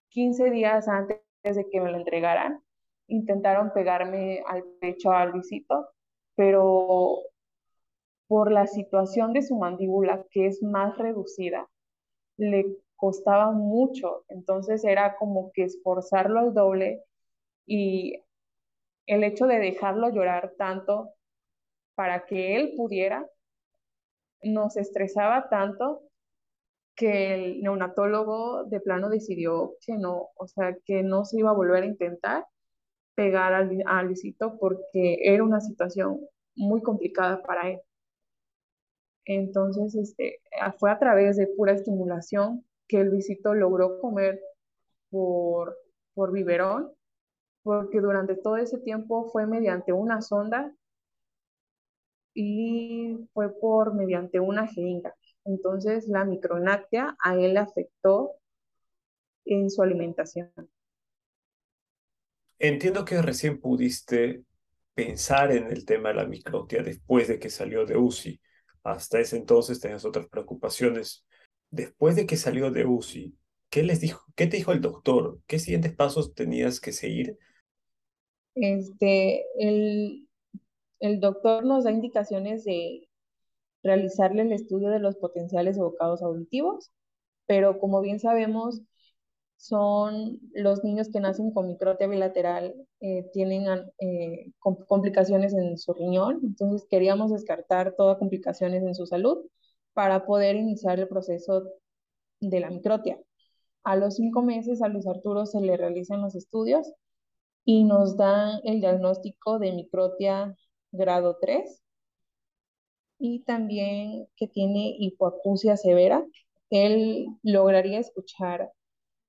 15 0.08 0.50
días 0.50 0.88
antes 0.88 1.20
de 1.42 1.68
que 1.70 1.80
me 1.80 1.90
lo 1.90 1.98
entregaran, 1.98 2.60
intentaron 3.06 3.72
pegarme 3.72 4.42
al 4.46 4.64
pecho 4.80 5.12
a 5.12 5.24
Luisito, 5.26 5.88
pero 6.34 7.22
por 8.30 8.52
la 8.52 8.68
situación 8.68 9.32
de 9.32 9.42
su 9.42 9.56
mandíbula, 9.56 10.24
que 10.30 10.46
es 10.46 10.62
más 10.62 10.96
reducida, 10.96 11.68
le 12.36 12.64
costaba 12.94 13.50
mucho, 13.50 14.24
entonces 14.28 14.84
era 14.84 15.16
como 15.16 15.50
que 15.52 15.64
esforzarlo 15.64 16.38
al 16.38 16.54
doble 16.54 17.02
y 17.66 18.22
el 19.06 19.24
hecho 19.24 19.48
de 19.48 19.58
dejarlo 19.58 20.10
llorar 20.10 20.54
tanto 20.56 21.10
para 21.96 22.24
que 22.24 22.54
él 22.54 22.74
pudiera, 22.76 23.28
nos 24.44 24.76
estresaba 24.76 25.48
tanto 25.48 26.02
que 26.94 27.34
el 27.34 27.62
neonatólogo 27.62 28.62
de 28.62 28.78
plano 28.78 29.08
decidió 29.08 29.74
que 29.84 29.94
no, 29.98 30.28
o 30.36 30.46
sea, 30.46 30.76
que 30.84 31.02
no 31.02 31.24
se 31.24 31.40
iba 31.40 31.50
a 31.50 31.54
volver 31.54 31.82
a 31.82 31.86
intentar 31.86 32.46
pegar 33.16 33.54
al, 33.54 33.82
a 33.86 34.04
Luisito 34.04 34.56
porque 34.60 35.18
era 35.24 35.42
una 35.42 35.60
situación 35.60 36.20
muy 36.54 36.80
complicada 36.80 37.42
para 37.42 37.70
él. 37.70 37.80
Entonces, 39.32 39.94
este, 39.94 40.40
fue 40.80 40.90
a 40.90 40.98
través 40.98 41.36
de 41.36 41.46
pura 41.46 41.72
estimulación 41.72 42.64
que 42.88 43.04
Luisito 43.04 43.54
logró 43.54 44.00
comer 44.00 44.40
por, 45.08 45.78
por 46.14 46.32
biberón, 46.32 46.90
porque 47.62 48.00
durante 48.00 48.34
todo 48.34 48.56
ese 48.56 48.78
tiempo 48.78 49.30
fue 49.30 49.46
mediante 49.46 49.92
una 49.92 50.20
sonda 50.20 50.74
y 52.34 53.18
fue 53.32 53.56
por 53.60 53.94
mediante 53.94 54.40
una 54.40 54.66
jeringa. 54.66 55.14
Entonces, 55.44 56.08
la 56.08 56.24
micronactia 56.24 57.16
a 57.22 57.36
él 57.36 57.56
afectó 57.56 58.32
en 59.44 59.70
su 59.70 59.80
alimentación. 59.80 60.50
Entiendo 62.58 63.04
que 63.04 63.22
recién 63.22 63.60
pudiste 63.60 64.42
pensar 64.92 65.52
en 65.52 65.68
el 65.68 65.84
tema 65.84 66.08
de 66.08 66.16
la 66.16 66.26
microtia 66.26 66.82
después 66.82 67.28
de 67.28 67.38
que 67.38 67.48
salió 67.48 67.86
de 67.86 67.96
UCI. 67.96 68.40
Hasta 68.82 69.20
ese 69.20 69.36
entonces 69.36 69.80
tenías 69.80 70.04
otras 70.04 70.28
preocupaciones. 70.28 71.24
Después 71.70 72.16
de 72.16 72.26
que 72.26 72.36
salió 72.36 72.70
de 72.70 72.86
UCI, 72.86 73.34
¿qué 73.68 73.82
les 73.82 74.00
dijo? 74.00 74.24
¿Qué 74.34 74.46
te 74.46 74.56
dijo 74.56 74.72
el 74.72 74.80
doctor? 74.80 75.38
¿Qué 75.46 75.58
siguientes 75.58 75.94
pasos 75.94 76.34
tenías 76.34 76.80
que 76.80 76.92
seguir? 76.92 77.38
Este, 78.54 79.44
el, 79.58 80.28
el 80.98 81.20
doctor 81.20 81.64
nos 81.64 81.84
da 81.84 81.92
indicaciones 81.92 82.64
de 82.64 83.08
realizarle 83.82 84.42
el 84.42 84.52
estudio 84.52 84.90
de 84.90 84.98
los 84.98 85.16
potenciales 85.16 85.76
evocados 85.78 86.22
auditivos, 86.22 86.90
pero 87.46 87.78
como 87.78 88.00
bien 88.00 88.20
sabemos, 88.20 88.82
son 89.60 90.40
los 90.54 90.82
niños 90.84 91.10
que 91.10 91.20
nacen 91.20 91.50
con 91.52 91.66
microtia 91.66 92.06
bilateral, 92.06 92.74
eh, 93.00 93.28
tienen 93.34 93.66
eh, 93.98 94.52
complicaciones 94.58 95.52
en 95.52 95.76
su 95.76 95.92
riñón, 95.92 96.40
entonces 96.42 96.88
queríamos 96.88 97.30
descartar 97.30 97.94
todas 97.94 98.16
complicaciones 98.16 98.82
en 98.82 98.94
su 98.94 99.04
salud 99.04 99.44
para 99.92 100.24
poder 100.24 100.56
iniciar 100.56 100.98
el 100.98 101.08
proceso 101.08 101.64
de 102.40 102.60
la 102.60 102.70
microtia. 102.70 103.20
A 103.84 103.96
los 103.96 104.14
cinco 104.16 104.40
meses 104.40 104.80
a 104.80 104.88
Luis 104.88 105.06
Arturo 105.06 105.44
se 105.44 105.60
le 105.60 105.76
realizan 105.76 106.22
los 106.22 106.34
estudios 106.36 106.90
y 107.66 107.84
nos 107.84 108.16
dan 108.16 108.60
el 108.64 108.80
diagnóstico 108.80 109.58
de 109.58 109.72
microtia 109.72 110.56
grado 110.90 111.36
3 111.38 111.82
y 113.18 113.40
también 113.40 114.26
que 114.36 114.48
tiene 114.48 114.96
hipoacusia 114.98 115.76
severa. 115.76 116.24
Él 116.70 117.26
lograría 117.42 117.98
escuchar 117.98 118.72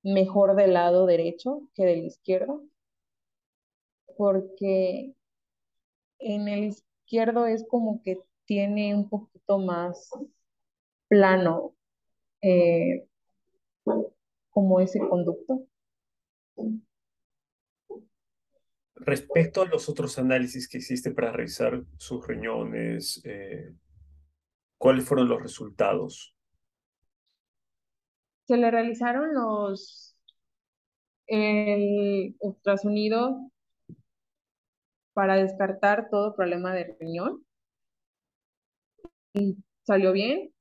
mejor 0.04 0.56
del 0.56 0.74
lado 0.74 1.06
derecho 1.06 1.62
que 1.76 1.86
del 1.86 2.06
izquierdo, 2.06 2.64
porque 4.18 5.14
en 6.20 6.48
el 6.48 6.66
izquierdo 6.66 7.46
es 7.46 7.66
como 7.68 8.02
que 8.04 8.20
tiene 8.46 8.96
un 8.96 9.10
poquito 9.10 9.60
más 9.60 10.10
plano 11.08 11.76
eh, 12.42 13.06
como 14.50 14.80
ese 14.80 15.00
conducto. 15.00 15.66
Respecto 18.96 19.62
a 19.64 19.66
los 19.66 19.90
otros 19.90 20.20
análisis 20.20 20.68
que 20.70 20.78
hiciste 20.78 21.12
para 21.12 21.32
revisar 21.32 21.84
sus 21.98 22.26
riñones, 22.28 23.22
eh, 23.26 23.74
¿cuáles 24.78 25.06
fueron 25.06 25.28
los 25.28 25.42
resultados? 25.42 26.36
Se 28.52 28.58
le 28.58 28.70
realizaron 28.70 29.34
los 29.34 30.14
el 31.28 32.36
ultrasonido 32.40 33.50
para 35.14 35.38
descartar 35.38 36.10
todo 36.10 36.36
problema 36.36 36.74
de 36.74 36.98
riñón 37.00 37.46
y 39.34 39.56
salió 39.84 40.12
bien. 40.12 40.52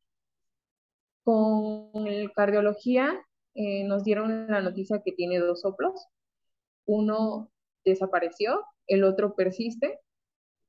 Con 1.24 2.06
el 2.06 2.30
cardiología 2.32 3.26
eh, 3.54 3.82
nos 3.82 4.04
dieron 4.04 4.46
la 4.46 4.60
noticia 4.60 5.02
que 5.04 5.10
tiene 5.10 5.40
dos 5.40 5.62
soplos. 5.62 6.06
Uno 6.86 7.50
desapareció, 7.84 8.64
el 8.86 9.02
otro 9.02 9.34
persiste. 9.34 9.98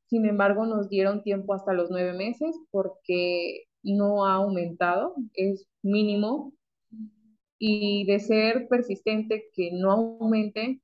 Sin 0.07 0.25
embargo, 0.25 0.65
nos 0.65 0.89
dieron 0.89 1.21
tiempo 1.21 1.53
hasta 1.53 1.73
los 1.73 1.91
nueve 1.91 2.13
meses 2.13 2.55
porque 2.71 3.65
no 3.83 4.25
ha 4.25 4.33
aumentado, 4.33 5.13
es 5.35 5.67
mínimo 5.83 6.53
y 7.61 8.05
de 8.07 8.19
ser 8.21 8.67
persistente 8.69 9.45
que 9.53 9.71
no 9.73 9.91
aumente, 9.93 10.81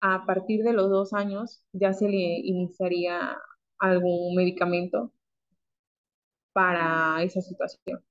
a 0.00 0.26
partir 0.26 0.64
de 0.64 0.72
los 0.74 0.90
dos 0.90 1.12
años 1.14 1.64
ya 1.72 1.92
se 1.94 2.08
le 2.08 2.40
iniciaría 2.40 3.36
algún 3.78 4.34
medicamento 4.36 5.12
para 6.52 7.22
esa 7.24 7.40
situación. 7.40 8.02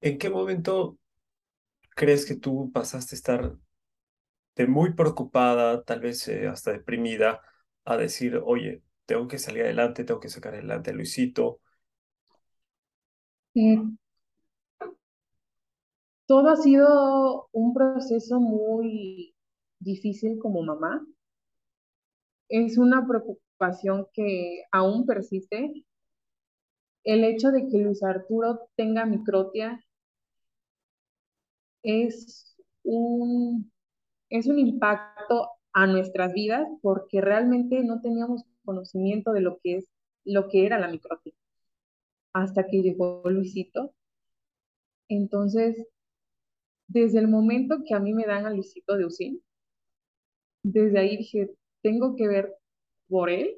¿En 0.00 0.18
qué 0.18 0.30
momento 0.30 0.98
crees 1.96 2.26
que 2.26 2.36
tú 2.36 2.70
pasaste 2.72 3.14
a 3.16 3.18
estar 3.18 3.56
de 4.56 4.66
muy 4.66 4.94
preocupada, 4.94 5.82
tal 5.84 6.00
vez 6.00 6.26
eh, 6.28 6.48
hasta 6.48 6.72
deprimida, 6.72 7.40
a 7.84 7.96
decir, 7.96 8.40
oye, 8.44 8.82
tengo 9.06 9.28
que 9.28 9.38
salir 9.38 9.62
adelante, 9.64 10.04
tengo 10.04 10.20
que 10.20 10.28
sacar 10.28 10.54
adelante 10.54 10.90
a 10.90 10.94
Luisito? 10.94 11.60
Todo 16.26 16.48
ha 16.48 16.56
sido 16.56 17.48
un 17.52 17.72
proceso 17.74 18.40
muy 18.40 19.34
difícil 19.78 20.38
como 20.38 20.62
mamá. 20.62 21.06
Es 22.48 22.78
una 22.78 23.06
preocupación 23.06 24.06
que 24.12 24.64
aún 24.72 25.06
persiste. 25.06 25.84
El 27.04 27.24
hecho 27.24 27.50
de 27.52 27.68
que 27.68 27.78
Luis 27.78 28.02
Arturo 28.02 28.68
tenga 28.76 29.06
microtia 29.06 29.80
es 31.82 32.56
un, 32.82 33.70
es 34.28 34.46
un 34.48 34.58
impacto 34.58 35.50
a 35.72 35.86
nuestras 35.86 36.32
vidas 36.32 36.66
porque 36.82 37.20
realmente 37.20 37.84
no 37.84 38.00
teníamos 38.00 38.42
conocimiento 38.64 39.32
de 39.32 39.40
lo 39.42 39.58
que 39.58 39.76
es 39.76 39.88
lo 40.24 40.48
que 40.48 40.66
era 40.66 40.78
la 40.80 40.88
microtia 40.88 41.32
hasta 42.32 42.66
que 42.66 42.82
llegó 42.82 43.22
Luisito. 43.30 43.94
Entonces, 45.08 45.86
desde 46.88 47.18
el 47.18 47.28
momento 47.28 47.82
que 47.86 47.94
a 47.94 48.00
mí 48.00 48.12
me 48.14 48.26
dan 48.26 48.46
al 48.46 48.54
Luisito 48.54 48.96
de 48.96 49.06
UCIN, 49.06 49.42
desde 50.62 50.98
ahí 50.98 51.16
dije, 51.16 51.50
tengo 51.82 52.16
que 52.16 52.28
ver 52.28 52.54
por 53.08 53.30
él, 53.30 53.56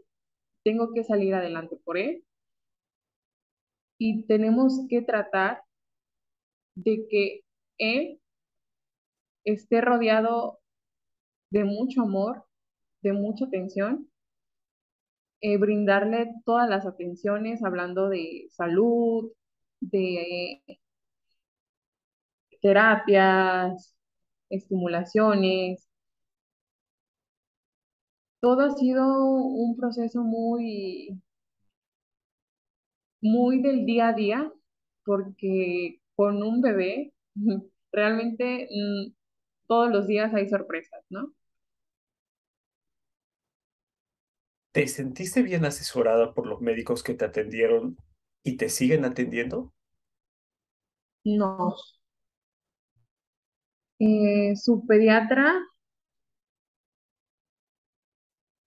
tengo 0.65 0.93
que 0.93 1.05
salir 1.05 1.35
adelante 1.35 1.77
por 1.85 1.97
él. 1.97 2.25
Y 3.99 4.25
tenemos 4.27 4.87
que 4.89 5.03
tratar 5.03 5.63
de 6.75 7.07
que 7.09 7.41
él 7.79 8.21
esté 9.45 9.81
rodeado 9.81 10.61
de 11.51 11.65
mucho 11.65 12.03
amor, 12.03 12.45
de 13.03 13.13
mucha 13.13 13.47
atención, 13.47 14.11
eh, 15.41 15.57
brindarle 15.57 16.33
todas 16.45 16.69
las 16.69 16.85
atenciones, 16.85 17.63
hablando 17.63 18.09
de 18.09 18.49
salud, 18.51 19.33
de 19.81 20.63
terapias, 22.61 23.95
estimulaciones. 24.51 25.89
Todo 28.41 28.63
ha 28.63 28.71
sido 28.73 29.05
un 29.25 29.77
proceso 29.77 30.23
muy, 30.25 31.21
muy 33.21 33.63
del 33.63 33.85
día 33.87 34.09
a 34.09 34.13
día, 34.15 34.53
porque 35.05 36.01
con 36.17 36.43
un 36.43 36.61
bebé 36.61 37.13
realmente 37.93 38.69
mm, 38.71 39.13
todos 39.69 39.91
los 39.91 40.07
días 40.07 40.35
hay 40.35 40.49
sorpresas, 40.49 41.05
¿no? 41.11 41.33
¿Te 44.73 44.89
sentiste 44.89 45.43
bien 45.43 45.67
asesorada 45.67 46.33
por 46.33 46.47
los 46.47 46.63
médicos 46.63 47.03
que 47.03 47.13
te 47.13 47.27
atendieron 47.27 47.99
y 48.43 48.57
te 48.57 48.71
siguen 48.71 49.05
atendiendo? 49.05 49.75
No, 51.25 51.77
eh, 53.99 54.57
su 54.57 54.87
pediatra 54.87 55.61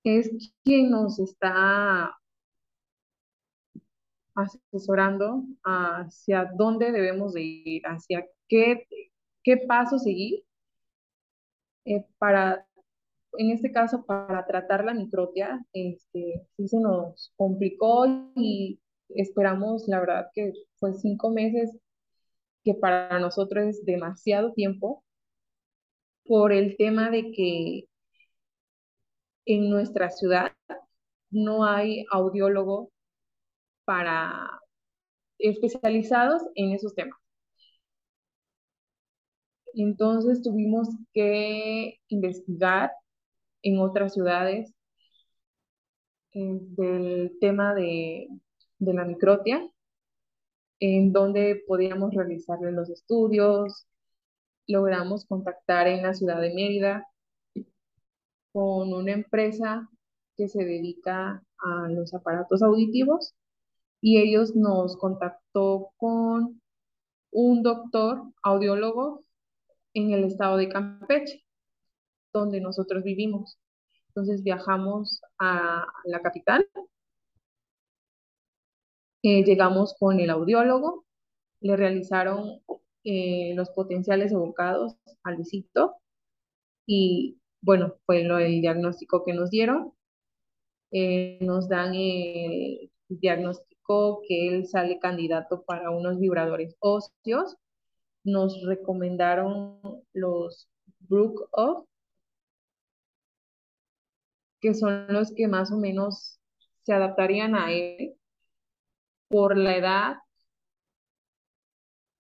es 0.04 0.30
quien 0.64 0.90
nos 0.90 1.20
está 1.20 2.16
asesorando 4.36 5.44
hacia 5.64 6.52
dónde 6.56 6.92
debemos 6.92 7.34
de 7.34 7.42
ir, 7.44 7.84
hacia 7.84 8.26
qué, 8.48 8.88
qué 9.44 9.58
paso 9.58 10.00
seguir 10.00 10.44
eh, 11.86 12.06
para, 12.18 12.66
en 13.38 13.52
este 13.52 13.72
caso, 13.72 14.06
para 14.06 14.46
tratar 14.46 14.86
la 14.86 14.94
microtia, 14.94 15.66
este, 15.74 16.48
sí 16.56 16.68
se 16.68 16.80
nos 16.80 17.34
complicó 17.36 18.06
y 18.36 18.80
esperamos, 19.10 19.88
la 19.88 20.00
verdad, 20.00 20.28
que 20.34 20.54
fue 20.78 20.94
cinco 20.94 21.32
meses, 21.32 21.78
que 22.64 22.76
para 22.76 23.20
nosotros 23.20 23.66
es 23.66 23.86
demasiado 23.86 24.54
tiempo, 24.54 25.04
por 26.26 26.52
el 26.54 26.78
tema 26.78 27.10
de 27.10 27.32
que 27.32 27.86
en 29.46 29.70
nuestra 29.70 30.10
ciudad 30.10 30.54
no 31.30 31.66
hay 31.66 32.06
audiólogo 32.12 32.92
para 33.86 34.62
especializados 35.40 36.44
en 36.56 36.74
esos 36.74 36.94
temas. 36.96 37.20
Entonces 39.74 40.42
tuvimos 40.42 40.90
que 41.14 42.00
investigar 42.10 42.92
en 43.64 43.80
otras 43.80 44.14
ciudades 44.14 44.74
eh, 46.34 46.60
del 46.62 47.38
tema 47.40 47.74
de, 47.74 48.28
de 48.80 48.94
la 48.94 49.06
microtia, 49.06 49.62
en 50.80 51.12
donde 51.14 51.64
podíamos 51.68 52.14
realizarle 52.14 52.72
los 52.72 52.90
estudios, 52.90 53.88
logramos 54.72 55.26
contactar 55.26 55.88
en 55.88 56.04
la 56.04 56.14
ciudad 56.14 56.42
de 56.42 56.54
Mérida 56.54 57.08
con 58.52 58.94
una 58.94 59.12
empresa 59.12 59.90
que 60.36 60.48
se 60.48 60.66
dedica 60.66 61.44
a 61.60 61.88
los 61.90 62.14
aparatos 62.14 62.62
auditivos 62.64 63.36
y 64.02 64.18
ellos 64.20 64.56
nos 64.56 64.98
contactó 64.98 65.92
con 65.98 66.62
un 67.32 67.64
doctor 67.64 68.24
audiólogo 68.44 69.24
en 69.94 70.12
el 70.12 70.24
estado 70.24 70.58
de 70.58 70.70
Campeche, 70.70 71.44
donde 72.34 72.60
nosotros 72.62 73.04
vivimos. 73.04 73.60
Entonces 74.08 74.44
viajamos 74.44 75.22
a 75.38 75.86
la 76.06 76.22
capital, 76.22 76.68
eh, 79.24 79.44
llegamos 79.44 79.96
con 80.00 80.20
el 80.20 80.30
audiólogo, 80.30 81.06
le 81.62 81.78
realizaron 81.78 82.62
eh, 83.04 83.54
los 83.56 83.70
potenciales 83.72 84.32
evocados 84.32 84.96
al 85.24 85.36
Luisito 85.36 85.96
y 86.86 87.42
bueno, 87.62 87.96
fue 88.06 88.24
lo, 88.24 88.40
el 88.40 88.62
diagnóstico 88.62 89.24
que 89.24 89.34
nos 89.34 89.50
dieron. 89.52 89.94
Eh, 90.92 91.40
nos 91.42 91.70
dan 91.70 91.94
el 91.96 92.92
diagnóstico 93.08 94.22
que 94.28 94.48
él 94.50 94.68
sale 94.68 95.00
candidato 95.00 95.64
para 95.64 95.92
unos 95.92 96.20
vibradores 96.20 96.76
óseos. 96.80 97.56
Nos 98.24 98.62
recomendaron 98.66 99.80
los 100.14 100.70
Brook 101.00 101.48
Off, 101.52 101.86
que 104.60 104.74
son 104.74 105.08
los 105.10 105.34
que 105.34 105.48
más 105.48 105.72
o 105.72 105.78
menos 105.78 106.40
se 106.84 106.94
adaptarían 106.94 107.56
a 107.56 107.72
él 107.72 108.16
por 109.30 109.58
la 109.58 109.78
edad, 109.78 110.16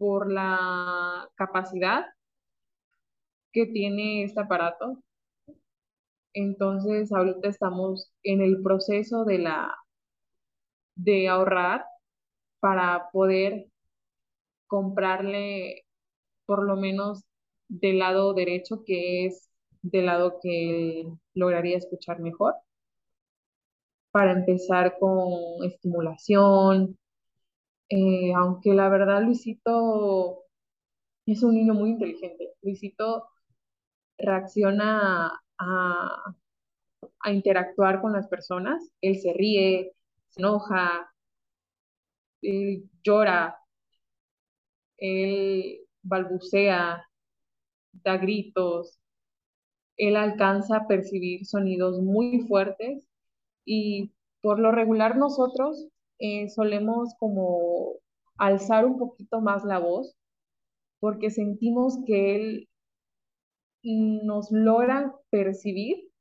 por 0.01 0.31
la 0.31 1.29
capacidad 1.35 2.07
que 3.53 3.67
tiene 3.67 4.23
este 4.23 4.41
aparato. 4.41 4.97
Entonces, 6.33 7.11
ahorita 7.11 7.49
estamos 7.49 8.11
en 8.23 8.41
el 8.41 8.63
proceso 8.63 9.25
de 9.25 9.37
la 9.37 9.77
de 10.95 11.29
ahorrar 11.29 11.85
para 12.59 13.11
poder 13.11 13.67
comprarle 14.65 15.85
por 16.47 16.63
lo 16.65 16.77
menos 16.77 17.23
del 17.67 17.99
lado 17.99 18.33
derecho, 18.33 18.83
que 18.83 19.27
es 19.27 19.51
del 19.83 20.07
lado 20.07 20.39
que 20.41 21.05
lograría 21.35 21.77
escuchar 21.77 22.19
mejor, 22.21 22.55
para 24.11 24.31
empezar 24.31 24.97
con 24.99 25.63
estimulación. 25.63 26.97
Eh, 27.91 28.33
aunque 28.35 28.73
la 28.73 28.87
verdad 28.89 29.21
Luisito 29.21 30.45
es 31.25 31.43
un 31.43 31.55
niño 31.55 31.73
muy 31.75 31.91
inteligente. 31.91 32.51
Luisito 32.63 33.29
reacciona 34.17 35.41
a, 35.59 36.35
a 37.21 37.31
interactuar 37.31 38.01
con 38.01 38.13
las 38.13 38.27
personas. 38.27 38.91
Él 39.01 39.17
se 39.19 39.33
ríe, 39.33 39.93
se 40.29 40.41
enoja, 40.41 41.11
él 42.43 42.87
llora, 43.03 43.57
él 44.97 45.81
balbucea, 46.03 47.05
da 47.93 48.17
gritos, 48.17 48.99
él 49.97 50.17
alcanza 50.17 50.77
a 50.77 50.87
percibir 50.87 51.45
sonidos 51.45 52.01
muy 52.01 52.41
fuertes 52.47 53.07
y 53.65 54.11
por 54.41 54.59
lo 54.59 54.71
regular 54.71 55.17
nosotros 55.17 55.87
eh, 56.21 56.49
solemos 56.49 57.15
como 57.17 57.95
alzar 58.37 58.85
un 58.85 58.99
poquito 58.99 59.41
más 59.41 59.65
la 59.65 59.79
voz 59.79 60.15
porque 60.99 61.31
sentimos 61.31 61.97
que 62.05 62.35
él 62.35 62.69
nos 63.83 64.51
logra 64.51 65.15
percibir 65.31 66.11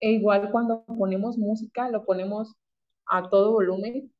e 0.00 0.12
igual 0.12 0.52
cuando 0.52 0.84
ponemos 0.84 1.36
música 1.36 1.88
lo 1.88 2.04
ponemos 2.04 2.54
a 3.06 3.28
todo 3.28 3.50
volumen 3.50 4.12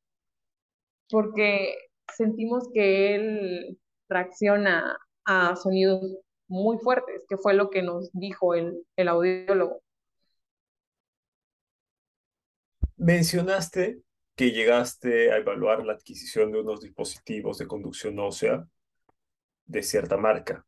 porque 1.08 1.76
sentimos 2.12 2.68
que 2.74 3.14
él 3.14 3.78
reacciona 4.08 4.98
a 5.24 5.54
sonidos 5.54 6.18
muy 6.48 6.78
fuertes, 6.78 7.22
que 7.28 7.36
fue 7.36 7.54
lo 7.54 7.70
que 7.70 7.82
nos 7.82 8.10
dijo 8.12 8.54
el, 8.54 8.84
el 8.96 9.08
audiólogo. 9.08 9.80
Mencionaste 12.96 14.02
llegaste 14.50 15.30
a 15.32 15.36
evaluar 15.36 15.84
la 15.84 15.92
adquisición 15.92 16.50
de 16.50 16.60
unos 16.60 16.80
dispositivos 16.80 17.58
de 17.58 17.66
conducción 17.66 18.18
ósea 18.18 18.66
de 19.64 19.82
cierta 19.82 20.16
marca. 20.16 20.66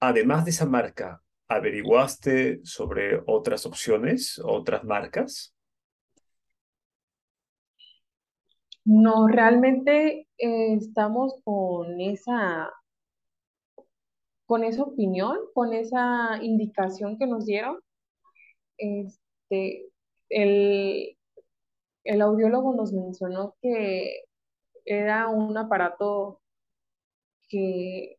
Además 0.00 0.44
de 0.44 0.52
esa 0.52 0.66
marca, 0.66 1.22
¿averiguaste 1.48 2.60
sobre 2.64 3.20
otras 3.26 3.66
opciones, 3.66 4.40
otras 4.42 4.84
marcas? 4.84 5.54
No, 8.84 9.26
realmente 9.28 10.28
eh, 10.38 10.74
estamos 10.74 11.34
con 11.44 12.00
esa 12.00 12.72
con 14.46 14.62
esa 14.62 14.82
opinión, 14.84 15.36
con 15.54 15.72
esa 15.74 16.38
indicación 16.40 17.18
que 17.18 17.26
nos 17.26 17.46
dieron, 17.46 17.80
este, 18.78 19.86
el, 20.28 21.15
el 22.06 22.22
audiólogo 22.22 22.74
nos 22.74 22.92
mencionó 22.92 23.56
que 23.60 24.24
era 24.84 25.28
un 25.28 25.56
aparato 25.58 26.40
que 27.48 28.18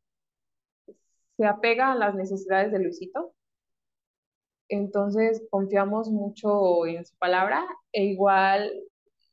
se 1.38 1.46
apega 1.46 1.92
a 1.92 1.96
las 1.96 2.16
necesidades 2.16 2.72
de 2.72 2.80
Luisito. 2.80 3.34
Entonces 4.70 5.44
confiamos 5.50 6.10
mucho 6.10 6.86
en 6.86 7.06
su 7.06 7.16
palabra 7.18 7.66
e 7.94 8.06
igual 8.06 8.72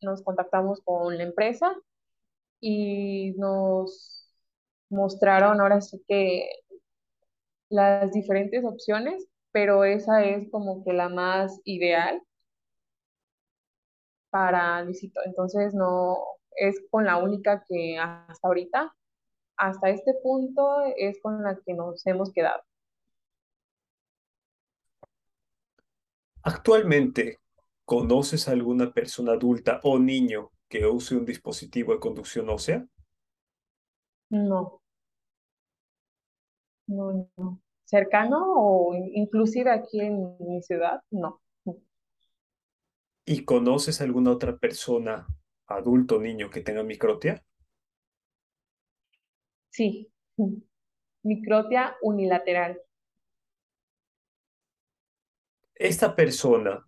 nos 0.00 0.22
contactamos 0.22 0.80
con 0.84 1.16
la 1.18 1.24
empresa 1.24 1.74
y 2.60 3.32
nos 3.36 4.30
mostraron 4.90 5.60
ahora 5.60 5.80
sí 5.80 6.02
que 6.06 6.48
las 7.68 8.12
diferentes 8.12 8.64
opciones, 8.64 9.26
pero 9.52 9.84
esa 9.84 10.24
es 10.24 10.48
como 10.50 10.84
que 10.84 10.92
la 10.92 11.08
más 11.08 11.60
ideal 11.64 12.22
para 14.34 14.82
Luisito. 14.82 15.20
Entonces 15.24 15.74
no 15.74 16.18
es 16.56 16.84
con 16.90 17.04
la 17.04 17.18
única 17.18 17.62
que 17.68 17.96
hasta 17.96 18.48
ahorita, 18.48 18.92
hasta 19.56 19.90
este 19.90 20.12
punto, 20.24 20.82
es 20.96 21.20
con 21.22 21.44
la 21.44 21.56
que 21.64 21.72
nos 21.72 22.04
hemos 22.04 22.32
quedado. 22.32 22.60
Actualmente, 26.42 27.38
¿conoces 27.84 28.48
a 28.48 28.52
alguna 28.52 28.92
persona 28.92 29.34
adulta 29.34 29.78
o 29.84 30.00
niño 30.00 30.50
que 30.68 30.84
use 30.84 31.14
un 31.14 31.24
dispositivo 31.24 31.92
de 31.92 32.00
conducción 32.00 32.48
ósea? 32.48 32.84
No. 34.30 34.82
No, 36.88 37.30
no. 37.36 37.60
¿Cercano 37.84 38.42
o 38.46 38.96
inclusive 38.96 39.70
aquí 39.70 40.00
en 40.00 40.36
mi 40.40 40.60
ciudad? 40.60 41.00
No. 41.12 41.43
¿Y 43.26 43.44
conoces 43.44 44.00
alguna 44.00 44.32
otra 44.32 44.58
persona, 44.58 45.26
adulto 45.66 46.16
o 46.16 46.20
niño, 46.20 46.50
que 46.50 46.60
tenga 46.60 46.82
microtia? 46.82 47.42
Sí, 49.70 50.12
microtia 51.22 51.96
unilateral. 52.02 52.80
Esta 55.74 56.14
persona, 56.14 56.86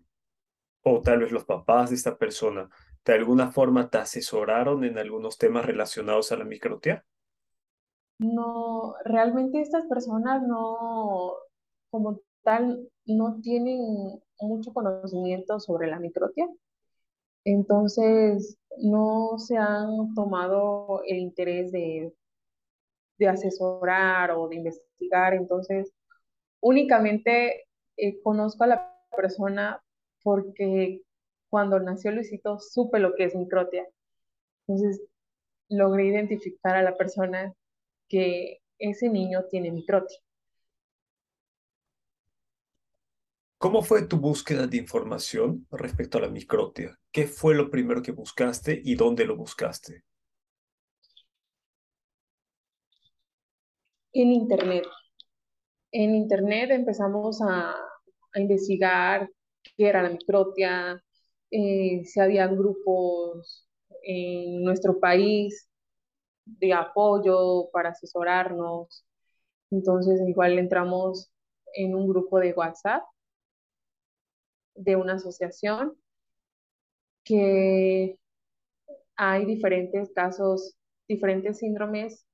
o 0.83 1.01
tal 1.01 1.21
vez 1.21 1.33
los 1.33 1.45
papás 1.45 1.91
de 1.91 1.97
esta 1.97 2.17
persona, 2.19 2.69
¿de 3.05 3.15
alguna 3.15 3.51
forma 3.51 3.89
te 3.89 3.99
asesoraron 3.99 4.85
en 4.85 4.99
algunos 4.99 5.39
temas 5.39 5.65
relacionados 5.65 6.33
a 6.33 6.37
la 6.37 6.45
microtia? 6.45 7.05
No, 8.19 8.95
realmente 9.05 9.61
estas 9.61 9.87
personas 9.87 10.43
no, 10.47 11.35
como 11.91 12.21
tal, 12.43 12.89
no 13.07 13.41
tienen 13.43 14.23
mucho 14.41 14.73
conocimiento 14.73 15.61
sobre 15.61 15.89
la 15.89 15.99
microtia. 15.99 16.49
Entonces, 17.45 18.59
no 18.79 19.39
se 19.39 19.57
han 19.57 20.15
tomado 20.15 21.03
el 21.07 21.19
interés 21.19 21.73
de, 21.73 22.13
de 23.19 23.29
asesorar 23.29 24.33
o 24.33 24.49
de 24.49 24.57
investigar. 24.57 25.35
Entonces, 25.35 25.93
únicamente 26.61 27.67
eh, 27.97 28.21
conozco 28.23 28.65
a 28.65 28.69
la 28.69 28.97
persona 29.17 29.83
porque 30.23 31.03
cuando 31.49 31.79
nació 31.81 32.11
Luisito 32.11 32.59
supe 32.59 32.99
lo 32.99 33.15
que 33.15 33.25
es 33.25 33.35
microtia. 33.35 33.87
Entonces, 34.67 35.01
logré 35.69 36.07
identificar 36.07 36.77
a 36.77 36.83
la 36.83 36.97
persona 36.97 37.55
que 38.09 38.59
ese 38.79 39.09
niño 39.09 39.45
tiene 39.51 39.71
microtia. 39.71 40.19
¿Cómo 43.59 43.83
fue 43.83 44.07
tu 44.07 44.19
búsqueda 44.19 44.67
de 44.67 44.79
información 44.79 45.67
respecto 45.71 46.19
a 46.19 46.23
la 46.23 46.29
microtia? 46.31 46.99
¿Qué 47.13 47.27
fue 47.27 47.55
lo 47.55 47.71
primero 47.71 48.03
que 48.03 48.13
buscaste 48.13 48.81
y 48.83 48.95
dónde 48.95 49.27
lo 49.27 49.37
buscaste? 49.37 50.05
En 54.13 54.33
internet. 54.33 54.85
en 55.93 56.15
internet 56.15 56.71
empezamos 56.71 57.41
a, 57.43 57.73
a 57.73 58.41
investigar 58.41 59.29
qué 59.63 59.89
era 59.89 60.03
la 60.03 60.11
microtia, 60.11 61.03
eh, 61.51 62.05
si 62.05 62.21
había 62.21 62.47
grupos 62.49 63.69
en 64.03 64.63
nuestro 64.65 65.01
país 65.01 65.69
de 66.45 66.73
apoyo 66.75 67.71
para 67.73 67.91
asesorarnos. 67.91 69.05
Entonces, 69.71 70.21
igual 70.29 70.59
entramos 70.59 71.31
en 71.75 71.95
un 71.95 72.09
grupo 72.09 72.39
de 72.41 72.53
WhatsApp 72.55 73.03
de 74.77 74.97
una 74.97 75.15
asociación 75.15 75.97
que 77.25 78.19
hay 79.17 79.45
diferentes 79.47 80.13
casos, 80.13 80.77
diferentes 81.09 81.59
síndromes 81.59 82.27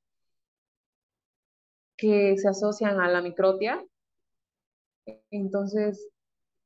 que 1.96 2.36
se 2.36 2.48
asocian 2.48 3.00
a 3.00 3.08
la 3.08 3.22
microtia. 3.22 3.84
Entonces, 5.30 6.08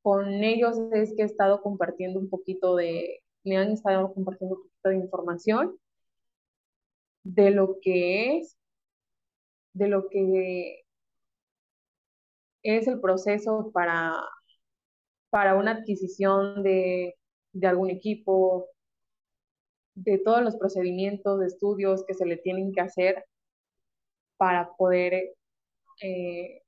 con 0.02 0.28
ellos 0.42 0.78
es 0.92 1.14
que 1.14 1.22
he 1.22 1.26
estado 1.26 1.62
compartiendo 1.62 2.18
un 2.18 2.30
poquito 2.30 2.76
de, 2.76 3.22
me 3.44 3.56
han 3.56 3.72
estado 3.72 4.12
compartiendo 4.14 4.56
un 4.56 4.62
poquito 4.62 4.88
de 4.88 4.96
información 4.96 5.78
de 7.22 7.50
lo 7.50 7.78
que 7.80 8.38
es, 8.38 8.56
de 9.72 9.88
lo 9.88 10.08
que 10.08 10.84
es 12.62 12.88
el 12.88 13.00
proceso 13.00 13.70
para, 13.72 14.14
para 15.30 15.54
una 15.56 15.72
adquisición 15.72 16.62
de, 16.62 17.16
de 17.52 17.66
algún 17.66 17.90
equipo, 17.90 18.68
de 19.94 20.18
todos 20.18 20.42
los 20.42 20.56
procedimientos 20.56 21.40
de 21.40 21.46
estudios 21.46 22.04
que 22.06 22.14
se 22.14 22.26
le 22.26 22.36
tienen 22.36 22.72
que 22.72 22.80
hacer 22.80 23.24
para 24.36 24.74
poder, 24.76 25.34
eh, 26.02 26.62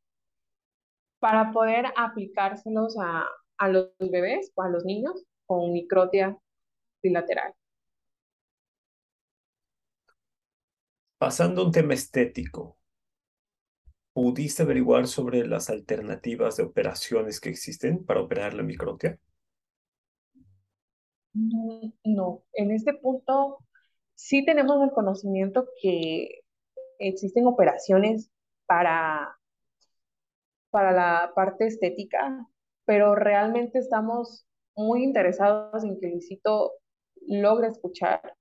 para 1.19 1.53
poder 1.53 1.87
aplicárselos 1.97 2.97
a, 2.99 3.27
a 3.59 3.69
los 3.69 3.91
bebés 3.99 4.51
o 4.55 4.63
a 4.63 4.69
los 4.69 4.85
niños 4.85 5.25
con 5.47 5.73
microtia 5.73 6.39
bilateral. 7.03 7.55
Pasando 11.19 11.63
a 11.63 11.65
un 11.67 11.73
tema 11.73 11.95
estético, 11.95 12.78
¿pudiste 14.19 14.65
averiguar 14.65 15.07
sobre 15.07 15.47
las 15.47 15.71
alternativas 15.71 16.57
de 16.57 16.65
operaciones 16.65 17.39
que 17.39 17.51
existen 17.51 18.05
para 18.05 18.21
operar 18.21 18.53
la 18.53 18.65
microtia? 18.65 19.17
No, 21.33 22.43
en 22.53 22.73
este 22.73 22.95
punto 22.95 23.59
sí 24.17 24.45
tenemos 24.45 24.83
el 24.83 24.91
conocimiento 24.91 25.69
que 25.81 26.41
existen 26.99 27.47
operaciones 27.47 28.29
para, 28.67 29.39
para 30.71 30.91
la 30.91 31.31
parte 31.37 31.69
estética, 31.69 32.45
pero 32.87 33.15
realmente 33.15 33.79
estamos 33.79 34.49
muy 34.75 35.05
interesados 35.05 35.85
en 35.85 35.97
que 36.01 36.09
Luisito 36.09 36.73
logre 37.21 37.69
escuchar, 37.69 38.35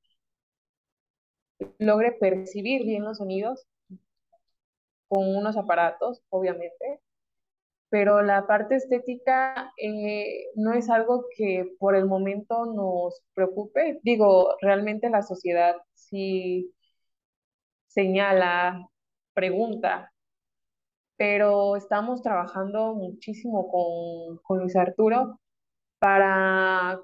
logre 1.77 2.13
percibir 2.13 2.83
bien 2.83 3.03
los 3.03 3.19
sonidos 3.19 3.67
con 5.07 5.35
unos 5.35 5.57
aparatos, 5.57 6.21
obviamente, 6.29 7.01
pero 7.89 8.21
la 8.21 8.47
parte 8.47 8.75
estética 8.75 9.73
eh, 9.77 10.47
no 10.55 10.73
es 10.73 10.89
algo 10.89 11.25
que 11.35 11.75
por 11.79 11.95
el 11.95 12.05
momento 12.05 12.65
nos 12.65 13.23
preocupe. 13.33 13.99
Digo, 14.03 14.55
realmente 14.61 15.09
la 15.09 15.21
sociedad 15.23 15.77
sí 15.93 16.73
señala, 17.87 18.87
pregunta, 19.33 20.11
pero 21.17 21.75
estamos 21.75 22.21
trabajando 22.21 22.93
muchísimo 22.95 23.69
con, 23.71 24.37
con 24.43 24.59
Luis 24.59 24.75
Arturo 24.75 25.39
para 25.99 27.01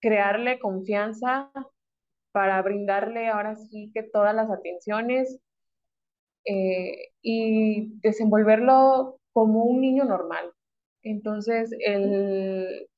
crearle 0.00 0.58
confianza, 0.58 1.50
para 2.32 2.60
brindarle 2.62 3.28
ahora 3.28 3.56
sí 3.56 3.90
que 3.94 4.02
todas 4.02 4.34
las 4.34 4.50
atenciones 4.50 5.38
eh, 6.48 7.10
y 7.22 7.92
desenvolverlo 8.00 9.18
como 9.32 9.64
un 9.64 9.80
niño 9.80 10.04
normal. 10.04 10.52
Entonces, 11.02 11.70
el, 11.80 12.88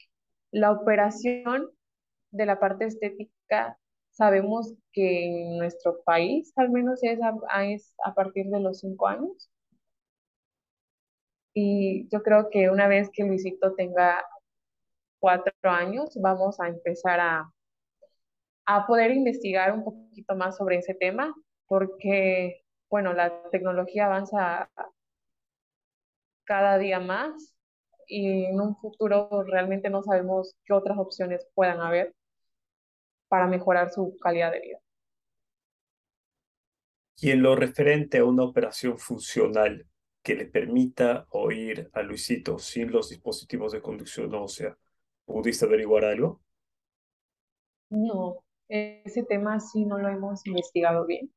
la 0.53 0.73
operación 0.73 1.71
de 2.31 2.47
la 2.47 2.59
parte 2.61 2.85
estética, 2.87 3.79
sabemos 4.11 4.75
que 4.93 5.27
en 5.27 5.59
nuestro 5.59 6.03
país 6.05 6.53
al 6.57 6.71
menos 6.71 7.03
es 7.03 7.19
a, 7.23 7.65
es 7.67 7.95
a 8.05 8.15
partir 8.15 8.47
de 8.47 8.61
los 8.61 8.81
cinco 8.81 9.09
años. 9.09 9.51
Y 11.55 12.09
yo 12.11 12.23
creo 12.23 12.49
que 12.51 12.71
una 12.71 12.87
vez 12.89 13.11
que 13.13 13.25
Luisito 13.25 13.75
tenga 13.75 14.25
cuatro 15.21 15.53
años, 15.65 16.17
vamos 16.21 16.61
a 16.61 16.69
empezar 16.69 17.21
a, 17.21 17.53
a 18.67 18.87
poder 18.87 19.11
investigar 19.11 19.73
un 19.73 19.85
poquito 19.85 20.35
más 20.37 20.57
sobre 20.57 20.77
ese 20.79 20.95
tema, 20.95 21.35
porque, 21.67 22.60
bueno, 22.91 23.13
la 23.13 23.33
tecnología 23.51 24.07
avanza 24.07 24.69
cada 26.45 26.77
día 26.79 26.99
más 26.99 27.55
y 28.09 28.47
en 28.47 28.61
un 28.61 28.77
futuro 28.77 29.45
realmente 29.45 29.89
no 29.89 30.03
sabemos 30.03 30.57
qué 30.65 30.73
otras 30.73 30.99
opciones 30.99 31.47
puedan 31.55 31.81
haber 31.81 32.13
para 33.29 33.47
mejorar 33.47 33.91
su 33.91 34.17
calidad 34.21 34.51
de 34.51 34.61
vida. 34.61 34.79
Y 37.21 37.31
en 37.31 37.43
lo 37.43 37.55
referente 37.55 38.19
a 38.19 38.25
una 38.25 38.43
operación 38.43 38.99
funcional 38.99 39.87
que 40.23 40.35
le 40.35 40.47
permita 40.47 41.27
oír 41.31 41.89
a 41.93 42.03
Luisito 42.03 42.59
sin 42.59 42.91
los 42.91 43.11
dispositivos 43.11 43.73
de 43.73 43.81
conducción 43.81 44.35
ósea, 44.35 44.77
¿pudiste 45.25 45.65
averiguar 45.65 46.05
algo? 46.05 46.41
No, 47.91 48.43
ese 48.69 49.23
tema 49.25 49.61
sí 49.61 49.85
no 49.85 49.99
lo 49.99 50.09
hemos 50.09 50.45
investigado 50.47 51.07
bien. 51.07 51.31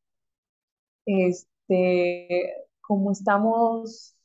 Este, 1.05 2.53
como 2.81 3.11
estamos 3.11 4.15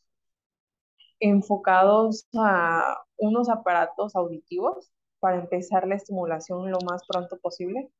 enfocados 1.21 2.27
a 2.35 3.05
unos 3.17 3.49
aparatos 3.49 4.15
auditivos 4.15 4.93
para 5.21 5.41
empezar 5.41 5.87
la 5.87 5.97
estimulación 5.97 6.71
lo 6.71 6.79
más 6.87 7.03
pronto 7.07 7.39
posible. 7.39 7.91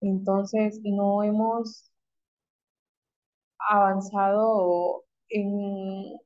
Entonces, 0.00 0.80
no 0.82 1.22
hemos 1.22 1.90
avanzado 3.58 5.04
en, 5.28 6.18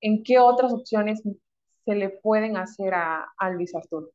en 0.00 0.22
qué 0.22 0.38
otras 0.38 0.72
opciones 0.72 1.22
se 1.84 1.94
le 1.94 2.08
pueden 2.10 2.56
hacer 2.56 2.94
a, 2.94 3.26
a 3.36 3.50
Luis 3.50 3.74
Arturo. 3.74 4.10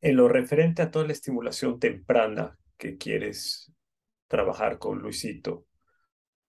En 0.00 0.16
lo 0.16 0.28
referente 0.28 0.82
a 0.82 0.90
toda 0.90 1.06
la 1.06 1.12
estimulación 1.12 1.80
temprana 1.80 2.58
que 2.84 2.98
quieres 2.98 3.72
trabajar 4.28 4.78
con 4.78 4.98
Luisito, 4.98 5.64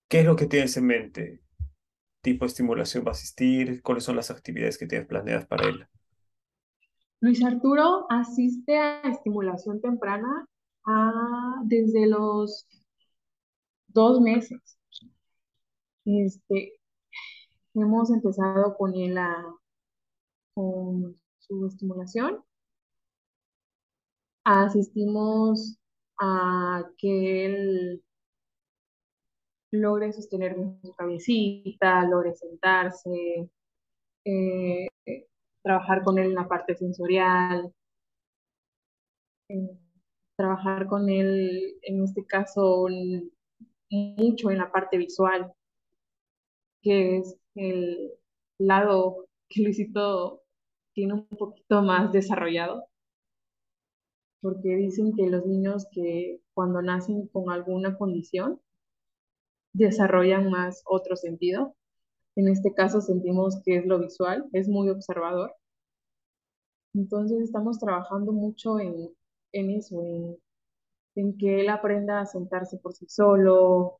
¿qué 0.09 0.19
es 0.19 0.25
lo 0.25 0.35
que 0.35 0.47
tienes 0.47 0.75
en 0.75 0.85
mente? 0.85 1.41
¿Tipo 2.21 2.43
de 2.43 2.49
estimulación 2.49 3.05
va 3.05 3.09
a 3.09 3.11
asistir? 3.11 3.81
¿Cuáles 3.81 4.03
son 4.03 4.17
las 4.17 4.31
actividades 4.31 4.77
que 4.77 4.85
tienes 4.85 5.07
planeadas 5.07 5.47
para 5.47 5.69
él? 5.69 5.87
Luis 7.21 7.41
Arturo 7.43 8.05
asiste 8.09 8.77
a 8.77 9.01
estimulación 9.03 9.79
temprana 9.79 10.45
a, 10.85 11.61
desde 11.63 12.07
los 12.07 12.67
dos 13.87 14.19
meses. 14.19 14.77
Este, 16.03 16.73
hemos 17.73 18.09
empezado 18.11 18.75
con 18.75 18.93
él 18.95 19.17
a, 19.17 19.45
con 20.53 21.17
su 21.39 21.65
estimulación 21.65 22.43
asistimos 24.45 25.77
a 26.19 26.83
que 26.97 27.45
él 27.45 28.03
logre 29.71 30.13
sostener 30.13 30.55
su 30.81 30.93
cabecita, 30.93 32.03
logre 32.07 32.33
sentarse, 32.35 33.49
eh, 34.25 34.87
trabajar 35.63 36.03
con 36.03 36.17
él 36.17 36.27
en 36.27 36.35
la 36.35 36.47
parte 36.47 36.75
sensorial, 36.75 37.73
eh, 39.49 39.77
trabajar 40.37 40.87
con 40.87 41.09
él, 41.09 41.77
en 41.81 42.03
este 42.03 42.25
caso, 42.25 42.87
mucho 43.89 44.51
en 44.51 44.57
la 44.57 44.71
parte 44.71 44.97
visual, 44.97 45.51
que 46.81 47.17
es 47.17 47.37
el 47.55 48.11
lado 48.59 49.27
que 49.49 49.63
Luisito 49.63 50.41
tiene 50.93 51.13
un 51.13 51.27
poquito 51.27 51.81
más 51.81 52.11
desarrollado 52.11 52.87
porque 54.45 54.75
dicen 54.75 55.15
que 55.15 55.25
los 55.25 55.43
niños 55.47 55.87
que 55.91 56.39
cuando 56.53 56.79
nacen 56.83 57.27
con 57.29 57.49
alguna 57.49 57.97
condición 57.97 58.61
desarrollan 59.73 60.51
más 60.51 60.83
otro 60.85 61.15
sentido. 61.15 61.75
En 62.35 62.47
este 62.47 62.71
caso 62.75 63.01
sentimos 63.01 63.59
que 63.65 63.77
es 63.77 63.87
lo 63.87 63.97
visual, 63.99 64.47
es 64.53 64.69
muy 64.69 64.89
observador. 64.89 65.55
Entonces 66.95 67.41
estamos 67.41 67.77
trabajando 67.77 68.31
mucho 68.31 68.79
en, 68.79 69.11
en 69.51 69.69
eso, 69.69 70.01
en, 70.01 70.37
en 71.15 71.37
que 71.37 71.61
él 71.61 71.69
aprenda 71.69 72.21
a 72.21 72.25
sentarse 72.25 72.77
por 72.77 72.93
sí 72.93 73.07
solo, 73.09 73.99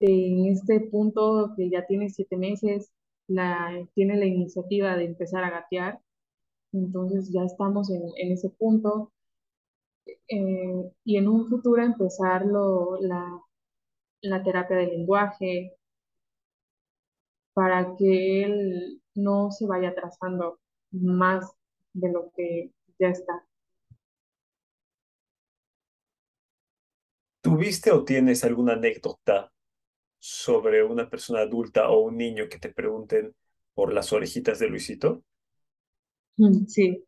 En 0.00 0.46
este 0.46 0.80
punto 0.80 1.52
que 1.54 1.68
ya 1.70 1.86
tiene 1.86 2.08
siete 2.08 2.36
meses, 2.38 2.90
la, 3.28 3.86
tiene 3.94 4.16
la 4.16 4.24
iniciativa 4.26 4.96
de 4.96 5.04
empezar 5.04 5.44
a 5.44 5.50
gatear, 5.50 6.00
entonces 6.72 7.30
ya 7.32 7.44
estamos 7.44 7.90
en, 7.90 8.02
en 8.16 8.32
ese 8.32 8.50
punto. 8.50 9.12
Eh, 10.28 10.90
y 11.04 11.16
en 11.16 11.28
un 11.28 11.48
futuro 11.48 11.82
empezar 11.82 12.44
lo- 12.46 12.98
la, 13.00 13.40
la 14.22 14.42
terapia 14.44 14.76
del 14.78 14.90
lenguaje 14.90 15.72
para 17.54 17.96
que 17.96 18.44
él 18.44 19.02
no 19.14 19.50
se 19.50 19.66
vaya 19.66 19.88
atrasando 19.90 20.60
más 20.92 21.50
de 21.92 22.12
lo 22.12 22.30
que 22.36 22.70
ya 23.00 23.08
está. 23.08 23.44
¿Tuviste 27.40 27.92
o 27.92 28.04
tienes 28.04 28.44
alguna 28.44 28.74
anécdota 28.74 29.50
sobre 30.20 30.84
una 30.84 31.10
persona 31.10 31.40
adulta 31.42 31.88
o 31.90 32.00
un 32.00 32.16
niño 32.18 32.48
que 32.50 32.58
te 32.58 32.70
pregunten 32.72 33.34
por 33.74 33.92
las 33.94 34.12
orejitas 34.12 34.58
de 34.60 34.68
Luisito? 34.68 35.24
Mm, 36.38 36.66
Sí, 36.68 37.04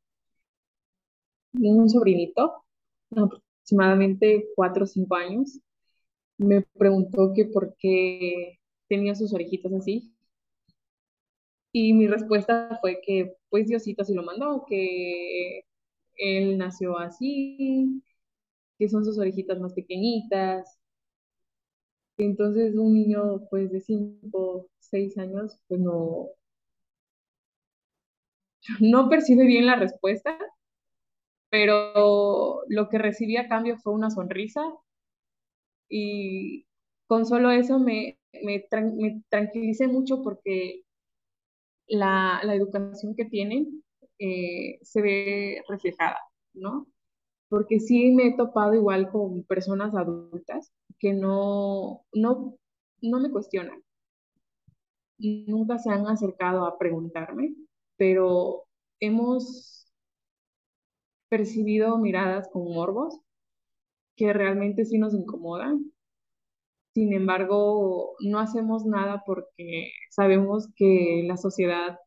un 1.60 1.90
sobrinito, 1.90 2.64
aproximadamente 3.16 4.48
cuatro 4.56 4.84
o 4.84 4.86
cinco 4.86 5.16
años, 5.16 5.60
me 6.38 6.62
preguntó 6.78 7.32
que 7.34 7.46
por 7.46 7.76
qué 7.78 8.58
tenía 8.88 9.14
sus 9.14 9.34
orejitas 9.34 9.72
así. 9.72 10.14
Y 11.72 11.92
mi 11.92 12.06
respuesta 12.08 12.78
fue 12.80 13.00
que 13.04 13.36
pues 13.50 13.66
Diosito 13.68 14.02
así 14.02 14.14
lo 14.14 14.22
mandó, 14.22 14.64
que 14.66 15.62
él 16.16 16.58
nació 16.58 16.98
así, 16.98 18.02
que 18.78 18.88
son 18.88 19.04
sus 19.04 19.18
orejitas 19.18 19.60
más 19.60 19.74
pequeñitas. 19.74 20.78
Entonces 22.18 22.74
un 22.76 22.92
niño 22.94 23.48
pues 23.48 23.70
de 23.72 23.80
cinco, 23.80 24.68
seis 24.78 25.16
años 25.18 25.58
pues 25.68 25.80
no, 25.80 26.28
no 28.80 29.08
percibe 29.08 29.44
bien 29.46 29.66
la 29.66 29.76
respuesta, 29.76 30.38
pero 31.50 32.62
lo 32.68 32.88
que 32.88 32.98
recibí 32.98 33.36
a 33.36 33.48
cambio 33.48 33.78
fue 33.78 33.92
una 33.94 34.10
sonrisa 34.10 34.62
y 35.88 36.66
con 37.06 37.26
solo 37.26 37.50
eso 37.50 37.78
me, 37.78 38.18
me, 38.42 38.66
tran- 38.68 38.94
me 38.96 39.22
tranquilicé 39.30 39.86
mucho 39.88 40.22
porque 40.22 40.82
la, 41.86 42.40
la 42.44 42.54
educación 42.54 43.14
que 43.16 43.24
tienen 43.24 43.82
eh, 44.18 44.78
se 44.82 45.02
ve 45.02 45.62
reflejada, 45.68 46.18
¿no? 46.54 46.86
Porque 47.48 47.80
sí 47.80 48.12
me 48.12 48.28
he 48.28 48.36
topado 48.36 48.74
igual 48.74 49.10
con 49.10 49.44
personas 49.44 49.94
adultas 49.94 50.72
que 51.00 51.12
no, 51.14 52.04
no, 52.14 52.56
no 53.02 53.20
me 53.20 53.30
cuestionan, 53.30 53.82
nunca 55.18 55.78
se 55.78 55.90
han 55.90 56.06
acercado 56.06 56.64
a 56.66 56.78
preguntarme, 56.78 57.54
pero 57.96 58.64
hemos 59.00 59.87
percibido 61.28 61.98
miradas 61.98 62.48
con 62.52 62.64
morbos 62.64 63.20
que 64.16 64.32
realmente 64.32 64.84
sí 64.84 64.98
nos 64.98 65.14
incomodan. 65.14 65.92
Sin 66.94 67.12
embargo, 67.12 68.16
no 68.20 68.40
hacemos 68.40 68.84
nada 68.84 69.22
porque 69.24 69.92
sabemos 70.10 70.68
que 70.76 71.22
la 71.24 71.36
sociedad 71.36 71.98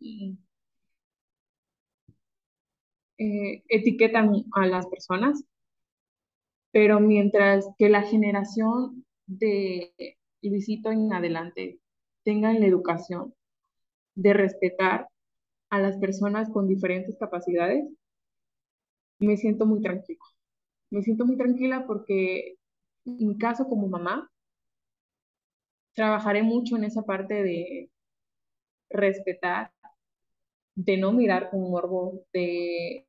mm, 0.00 0.32
eh, 3.18 3.62
etiquetan 3.68 4.44
a 4.54 4.66
las 4.66 4.86
personas, 4.88 5.44
pero 6.72 6.98
mientras 6.98 7.66
que 7.78 7.88
la 7.88 8.02
generación 8.02 9.04
de 9.26 9.94
Luisito 10.42 10.90
en 10.90 11.12
adelante 11.12 11.78
tengan 12.24 12.60
la 12.60 12.66
educación 12.66 13.34
de 14.16 14.32
respetar 14.32 15.08
a 15.70 15.78
las 15.78 15.96
personas 15.98 16.50
con 16.50 16.66
diferentes 16.66 17.16
capacidades, 17.18 17.84
me 19.18 19.36
siento 19.36 19.66
muy 19.66 19.80
tranquila. 19.82 20.20
Me 20.90 21.02
siento 21.02 21.26
muy 21.26 21.36
tranquila 21.36 21.86
porque 21.86 22.56
en 23.06 23.28
mi 23.28 23.38
caso 23.38 23.66
como 23.68 23.88
mamá, 23.88 24.30
trabajaré 25.94 26.42
mucho 26.42 26.76
en 26.76 26.84
esa 26.84 27.02
parte 27.02 27.42
de 27.42 27.90
respetar, 28.90 29.70
de 30.76 30.96
no 30.96 31.12
mirar 31.12 31.50
con 31.50 31.62
morbo, 31.70 32.24
de 32.32 33.06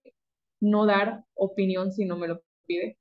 no 0.61 0.85
dar 0.85 1.25
opinión 1.35 1.91
si 1.91 2.05
no 2.05 2.17
me 2.17 2.27
lo 2.27 2.41
pide. 2.65 2.97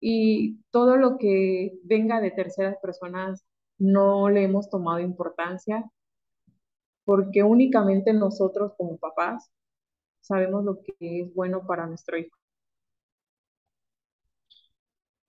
Y 0.00 0.60
todo 0.70 0.96
lo 0.96 1.18
que 1.18 1.72
venga 1.82 2.20
de 2.20 2.30
terceras 2.30 2.76
personas 2.80 3.44
no 3.78 4.28
le 4.28 4.44
hemos 4.44 4.70
tomado 4.70 5.00
importancia 5.00 5.90
porque 7.04 7.42
únicamente 7.42 8.12
nosotros 8.12 8.72
como 8.76 8.98
papás 8.98 9.50
sabemos 10.24 10.64
lo 10.64 10.80
que 10.80 10.94
es 11.00 11.34
bueno 11.34 11.66
para 11.66 11.86
nuestro 11.86 12.16
hijo. 12.16 12.36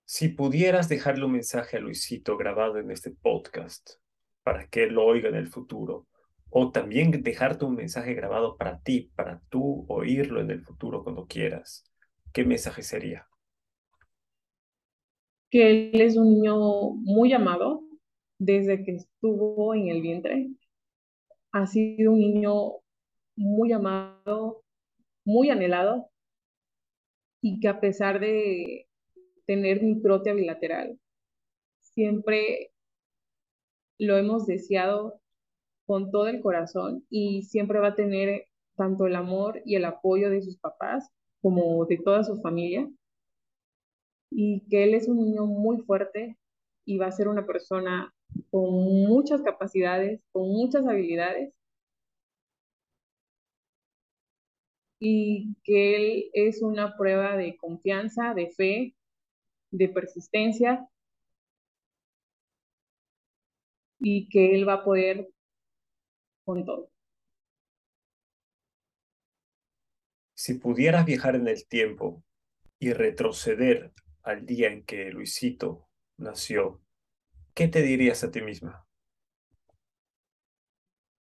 Si 0.04 0.28
pudieras 0.28 0.88
dejarle 0.88 1.26
un 1.26 1.32
mensaje 1.32 1.76
a 1.76 1.80
Luisito 1.80 2.36
grabado 2.38 2.78
en 2.78 2.90
este 2.90 3.10
podcast 3.10 3.96
para 4.42 4.66
que 4.68 4.86
lo 4.86 5.04
oiga 5.04 5.28
en 5.28 5.34
el 5.34 5.48
futuro, 5.48 6.06
o 6.48 6.70
también 6.70 7.10
dejarte 7.10 7.66
un 7.66 7.74
mensaje 7.74 8.14
grabado 8.14 8.56
para 8.56 8.80
ti, 8.80 9.10
para 9.14 9.42
tú 9.50 9.84
oírlo 9.88 10.40
en 10.40 10.50
el 10.50 10.62
futuro 10.62 11.02
cuando 11.02 11.26
quieras, 11.26 11.84
¿qué 12.32 12.44
mensaje 12.44 12.82
sería? 12.82 13.26
Que 15.50 15.90
él 15.90 16.00
es 16.00 16.16
un 16.16 16.30
niño 16.30 16.56
muy 16.94 17.34
amado 17.34 17.82
desde 18.38 18.82
que 18.82 18.92
estuvo 18.92 19.74
en 19.74 19.88
el 19.88 20.00
vientre. 20.00 20.48
Ha 21.52 21.66
sido 21.66 22.12
un 22.12 22.20
niño 22.20 22.76
muy 23.34 23.72
amado, 23.72 24.62
muy 25.26 25.50
anhelado 25.50 26.08
y 27.42 27.60
que 27.60 27.68
a 27.68 27.80
pesar 27.80 28.20
de 28.20 28.88
tener 29.44 29.82
microtia 29.82 30.32
bilateral, 30.32 30.98
siempre 31.80 32.72
lo 33.98 34.16
hemos 34.16 34.46
deseado 34.46 35.20
con 35.86 36.10
todo 36.10 36.28
el 36.28 36.40
corazón 36.40 37.04
y 37.10 37.42
siempre 37.42 37.80
va 37.80 37.88
a 37.88 37.94
tener 37.94 38.46
tanto 38.76 39.06
el 39.06 39.16
amor 39.16 39.62
y 39.64 39.74
el 39.76 39.84
apoyo 39.84 40.30
de 40.30 40.42
sus 40.42 40.58
papás 40.58 41.10
como 41.42 41.84
de 41.86 41.98
toda 41.98 42.24
su 42.24 42.40
familia. 42.40 42.88
Y 44.30 44.66
que 44.68 44.84
él 44.84 44.94
es 44.94 45.08
un 45.08 45.18
niño 45.18 45.46
muy 45.46 45.78
fuerte 45.78 46.36
y 46.84 46.98
va 46.98 47.06
a 47.06 47.12
ser 47.12 47.28
una 47.28 47.46
persona 47.46 48.12
con 48.50 48.70
muchas 48.72 49.42
capacidades, 49.42 50.20
con 50.32 50.48
muchas 50.48 50.86
habilidades 50.86 51.55
y 54.98 55.56
que 55.62 55.96
él 55.96 56.30
es 56.32 56.62
una 56.62 56.96
prueba 56.96 57.36
de 57.36 57.56
confianza, 57.56 58.34
de 58.34 58.50
fe, 58.50 58.94
de 59.70 59.88
persistencia 59.88 60.88
y 63.98 64.28
que 64.28 64.54
él 64.54 64.68
va 64.68 64.74
a 64.74 64.84
poder 64.84 65.28
con 66.44 66.64
todo. 66.64 66.90
Si 70.34 70.54
pudieras 70.54 71.04
viajar 71.06 71.34
en 71.34 71.48
el 71.48 71.66
tiempo 71.66 72.22
y 72.78 72.92
retroceder 72.92 73.92
al 74.22 74.44
día 74.44 74.68
en 74.68 74.84
que 74.84 75.10
Luisito 75.10 75.88
nació, 76.18 76.82
¿qué 77.54 77.68
te 77.68 77.82
dirías 77.82 78.22
a 78.22 78.30
ti 78.30 78.42
misma? 78.42 78.86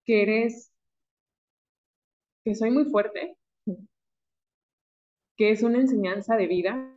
Que 0.04 0.22
eres, 0.22 0.72
que 2.44 2.54
soy 2.54 2.70
muy 2.70 2.85
fuerte, 2.85 3.38
que 5.39 5.53
es 5.53 5.62
una 5.62 5.80
enseñanza 5.80 6.36
de 6.36 6.49
vida 6.49 6.95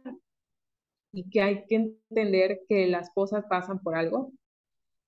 y 1.12 1.30
que 1.30 1.42
hay 1.42 1.66
que 1.68 1.76
entender 1.76 2.62
que 2.70 2.88
las 2.88 3.10
cosas 3.12 3.46
pasan 3.50 3.80
por 3.80 3.96
algo, 3.96 4.32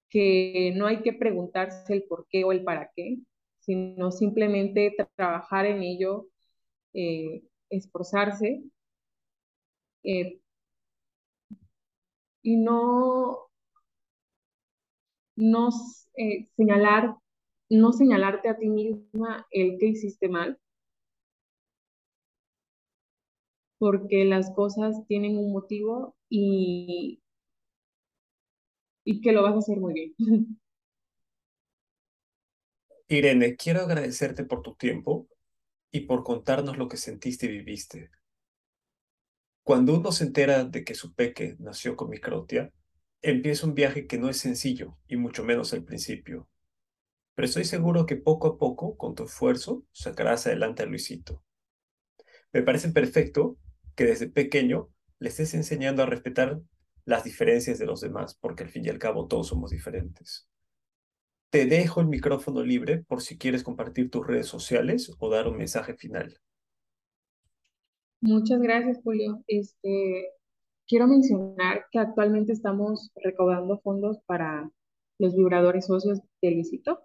que 0.09 0.73
no 0.75 0.87
hay 0.87 1.01
que 1.03 1.13
preguntarse 1.13 1.93
el 1.93 2.03
por 2.05 2.27
qué 2.29 2.45
o 2.45 2.51
el 2.53 2.63
para 2.63 2.91
qué, 2.95 3.19
sino 3.59 4.11
simplemente 4.11 4.95
tra- 4.97 5.09
trabajar 5.15 5.65
en 5.67 5.83
ello, 5.83 6.27
eh, 6.93 7.43
esforzarse 7.69 8.63
eh, 10.03 10.39
y 12.43 12.57
no, 12.57 13.49
no 15.35 15.69
eh, 16.15 16.47
señalar, 16.55 17.15
no 17.69 17.91
señalarte 17.93 18.49
a 18.49 18.57
ti 18.57 18.69
misma 18.69 19.47
el 19.51 19.77
que 19.79 19.87
hiciste 19.87 20.29
mal, 20.29 20.59
porque 23.83 24.23
las 24.23 24.49
cosas 24.51 25.05
tienen 25.07 25.37
un 25.37 25.51
motivo 25.51 26.15
y, 26.29 27.21
y 29.05 29.21
que 29.21 29.31
lo 29.31 29.43
vas 29.43 29.55
a 29.55 29.59
hacer 29.59 29.79
muy 29.79 29.93
bien. 29.93 30.15
Irene, 33.07 33.55
quiero 33.55 33.79
agradecerte 33.83 34.43
por 34.43 34.61
tu 34.61 34.75
tiempo 34.75 35.29
y 35.91 36.01
por 36.01 36.23
contarnos 36.23 36.77
lo 36.77 36.89
que 36.89 36.97
sentiste 36.97 37.47
y 37.47 37.49
viviste. 37.49 38.11
Cuando 39.63 39.93
uno 39.97 40.13
se 40.13 40.23
entera 40.23 40.63
de 40.63 40.85
que 40.85 40.95
su 40.95 41.13
peque 41.13 41.57
nació 41.59 41.97
con 41.97 42.09
microtia, 42.09 42.71
empieza 43.21 43.67
un 43.67 43.73
viaje 43.75 44.07
que 44.07 44.17
no 44.17 44.29
es 44.29 44.37
sencillo, 44.37 44.97
y 45.07 45.17
mucho 45.17 45.43
menos 45.43 45.73
al 45.73 45.83
principio. 45.83 46.47
Pero 47.35 47.47
estoy 47.47 47.65
seguro 47.65 48.05
que 48.07 48.17
poco 48.17 48.47
a 48.47 48.57
poco, 48.59 48.97
con 48.97 49.15
tu 49.15 49.25
esfuerzo, 49.25 49.85
sacarás 49.93 50.47
adelante 50.47 50.83
a 50.83 50.87
Luisito. 50.87 51.43
Me 52.53 52.61
parece 52.63 52.89
perfecto 52.89 53.57
que 53.95 54.05
desde 54.05 54.29
pequeño 54.29 54.89
le 55.19 55.29
estés 55.29 55.53
enseñando 55.53 56.03
a 56.03 56.05
respetar 56.05 56.59
las 57.05 57.23
diferencias 57.23 57.79
de 57.79 57.85
los 57.85 58.01
demás, 58.01 58.37
porque 58.39 58.63
al 58.63 58.69
fin 58.69 58.85
y 58.85 58.89
al 58.89 58.99
cabo 58.99 59.27
todos 59.27 59.47
somos 59.47 59.71
diferentes. 59.71 60.49
Te 61.49 61.65
dejo 61.65 62.01
el 62.01 62.07
micrófono 62.07 62.63
libre 62.63 63.03
por 63.07 63.21
si 63.21 63.37
quieres 63.37 63.63
compartir 63.63 64.09
tus 64.09 64.25
redes 64.25 64.47
sociales 64.47 65.11
o 65.19 65.29
dar 65.29 65.47
un 65.47 65.57
mensaje 65.57 65.95
final. 65.95 66.39
Muchas 68.21 68.59
gracias, 68.61 68.99
Julio. 69.03 69.43
Este, 69.47 70.29
quiero 70.87 71.07
mencionar 71.07 71.85
que 71.91 71.99
actualmente 71.99 72.53
estamos 72.53 73.11
recaudando 73.15 73.79
fondos 73.81 74.17
para 74.25 74.69
los 75.19 75.35
vibradores 75.35 75.85
socios 75.85 76.21
de 76.41 76.51
Luisito. 76.51 77.01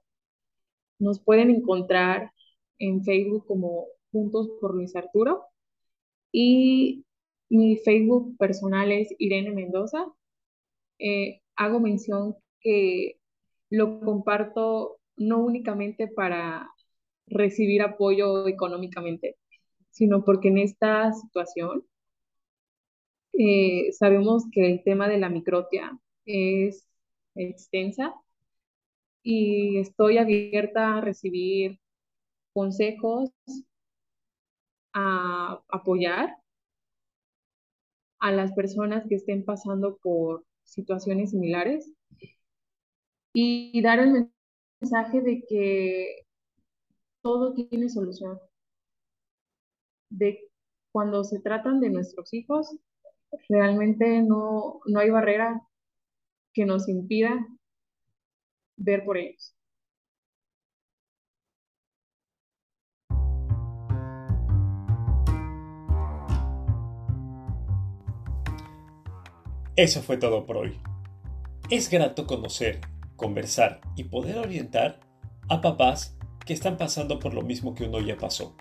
Nos 0.99 1.21
pueden 1.21 1.51
encontrar 1.51 2.33
en 2.79 3.05
Facebook 3.05 3.47
como 3.47 3.87
Juntos 4.11 4.49
por 4.61 4.75
Luis 4.75 4.97
Arturo 4.97 5.45
y 6.33 7.05
mi 7.51 7.77
Facebook 7.79 8.37
personal 8.39 8.93
es 8.93 9.09
Irene 9.19 9.51
Mendoza. 9.53 10.07
Eh, 10.99 11.41
hago 11.57 11.81
mención 11.81 12.37
que 12.61 13.19
lo 13.71 14.01
comparto 14.01 14.99
no 15.17 15.39
únicamente 15.39 16.09
para 16.09 16.71
recibir 17.27 17.83
apoyo 17.83 18.47
económicamente, 18.49 19.37
sino 19.91 20.25
porque 20.25 20.49
en 20.49 20.59
esta 20.59 21.13
situación 21.13 21.85
eh, 23.35 23.93
sabemos 23.93 24.45
que 24.53 24.67
el 24.67 24.83
tema 24.85 25.09
de 25.09 25.19
la 25.19 25.29
microtia 25.29 25.99
es 26.25 26.87
extensa 27.35 28.15
y 29.23 29.79
estoy 29.79 30.19
abierta 30.19 30.97
a 30.99 31.01
recibir 31.01 31.79
consejos, 32.53 33.31
a 34.93 35.63
apoyar 35.69 36.37
a 38.21 38.33
las 38.33 38.53
personas 38.53 39.05
que 39.09 39.17
estén 39.17 39.45
pasando 39.45 39.99
por 39.99 40.45
situaciones 40.63 41.31
similares 41.31 41.93
y 43.33 43.81
dar 43.83 44.01
el 44.01 44.31
mensaje 44.81 45.21
de 45.21 45.45
que 45.49 46.27
todo 47.23 47.55
tiene 47.55 47.89
solución. 47.89 48.39
De 50.11 50.49
cuando 50.93 51.25
se 51.25 51.41
tratan 51.41 51.81
de 51.81 51.91
nuestros 51.91 52.33
hijos, 52.35 52.75
realmente 53.49 54.23
no, 54.23 54.81
no 54.87 55.01
hay 55.01 55.11
barrera 55.11 55.63
que 56.53 56.65
nos 56.65 56.89
impida 56.89 57.47
ver 58.77 59.05
por 59.05 59.19
ellos. 59.19 59.58
Eso 69.79 70.03
fue 70.03 70.17
todo 70.17 70.45
por 70.45 70.57
hoy. 70.57 70.77
Es 71.71 71.89
grato 71.89 72.27
conocer, 72.27 72.81
conversar 73.15 73.81
y 73.95 74.03
poder 74.03 74.39
orientar 74.39 74.99
a 75.49 75.61
papás 75.61 76.19
que 76.45 76.53
están 76.53 76.77
pasando 76.77 77.21
por 77.21 77.33
lo 77.33 77.43
mismo 77.43 77.77
que 77.77 77.85
uno 77.85 78.01
ya 78.01 78.17
pasó. 78.17 78.57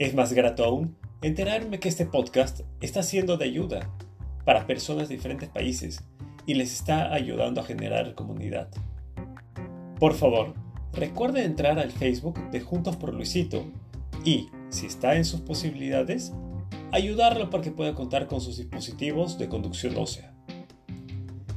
Es 0.00 0.12
más 0.12 0.32
grato 0.32 0.64
aún 0.64 0.96
enterarme 1.22 1.78
que 1.78 1.88
este 1.88 2.04
podcast 2.04 2.62
está 2.80 3.04
siendo 3.04 3.36
de 3.36 3.44
ayuda 3.44 3.94
para 4.44 4.66
personas 4.66 5.08
de 5.08 5.14
diferentes 5.14 5.48
países 5.48 6.02
y 6.46 6.54
les 6.54 6.72
está 6.72 7.14
ayudando 7.14 7.60
a 7.60 7.64
generar 7.64 8.16
comunidad. 8.16 8.70
Por 10.00 10.14
favor, 10.14 10.54
recuerde 10.94 11.44
entrar 11.44 11.78
al 11.78 11.92
Facebook 11.92 12.50
de 12.50 12.60
Juntos 12.60 12.96
por 12.96 13.14
Luisito 13.14 13.66
y, 14.24 14.48
si 14.68 14.86
está 14.86 15.14
en 15.14 15.24
sus 15.24 15.42
posibilidades, 15.42 16.32
ayudarlo 16.90 17.50
para 17.50 17.62
que 17.62 17.70
pueda 17.70 17.94
contar 17.94 18.26
con 18.26 18.40
sus 18.40 18.56
dispositivos 18.58 19.38
de 19.38 19.48
conducción 19.48 19.96
ósea. 19.96 20.34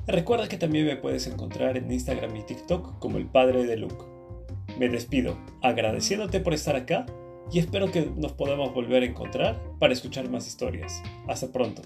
Recuerda 0.08 0.48
que 0.48 0.58
también 0.58 0.86
me 0.86 0.98
puedes 0.98 1.26
encontrar 1.28 1.78
en 1.78 1.92
Instagram 1.92 2.36
y 2.36 2.44
TikTok 2.44 3.00
como 3.00 3.18
el 3.18 3.26
padre 3.26 3.66
de 3.66 3.78
Luke. 3.78 4.06
Me 4.78 4.90
despido 4.90 5.38
agradeciéndote 5.62 6.40
por 6.40 6.54
estar 6.54 6.76
acá 6.76 7.06
y 7.52 7.60
espero 7.60 7.92
que 7.92 8.12
nos 8.16 8.34
podamos 8.34 8.74
volver 8.74 9.04
a 9.04 9.08
encontrar 9.08 9.62
para 9.80 9.94
escuchar 9.94 10.30
más 10.30 10.48
historias. 10.48 11.02
Hasta 11.28 11.52
pronto. 11.52 11.82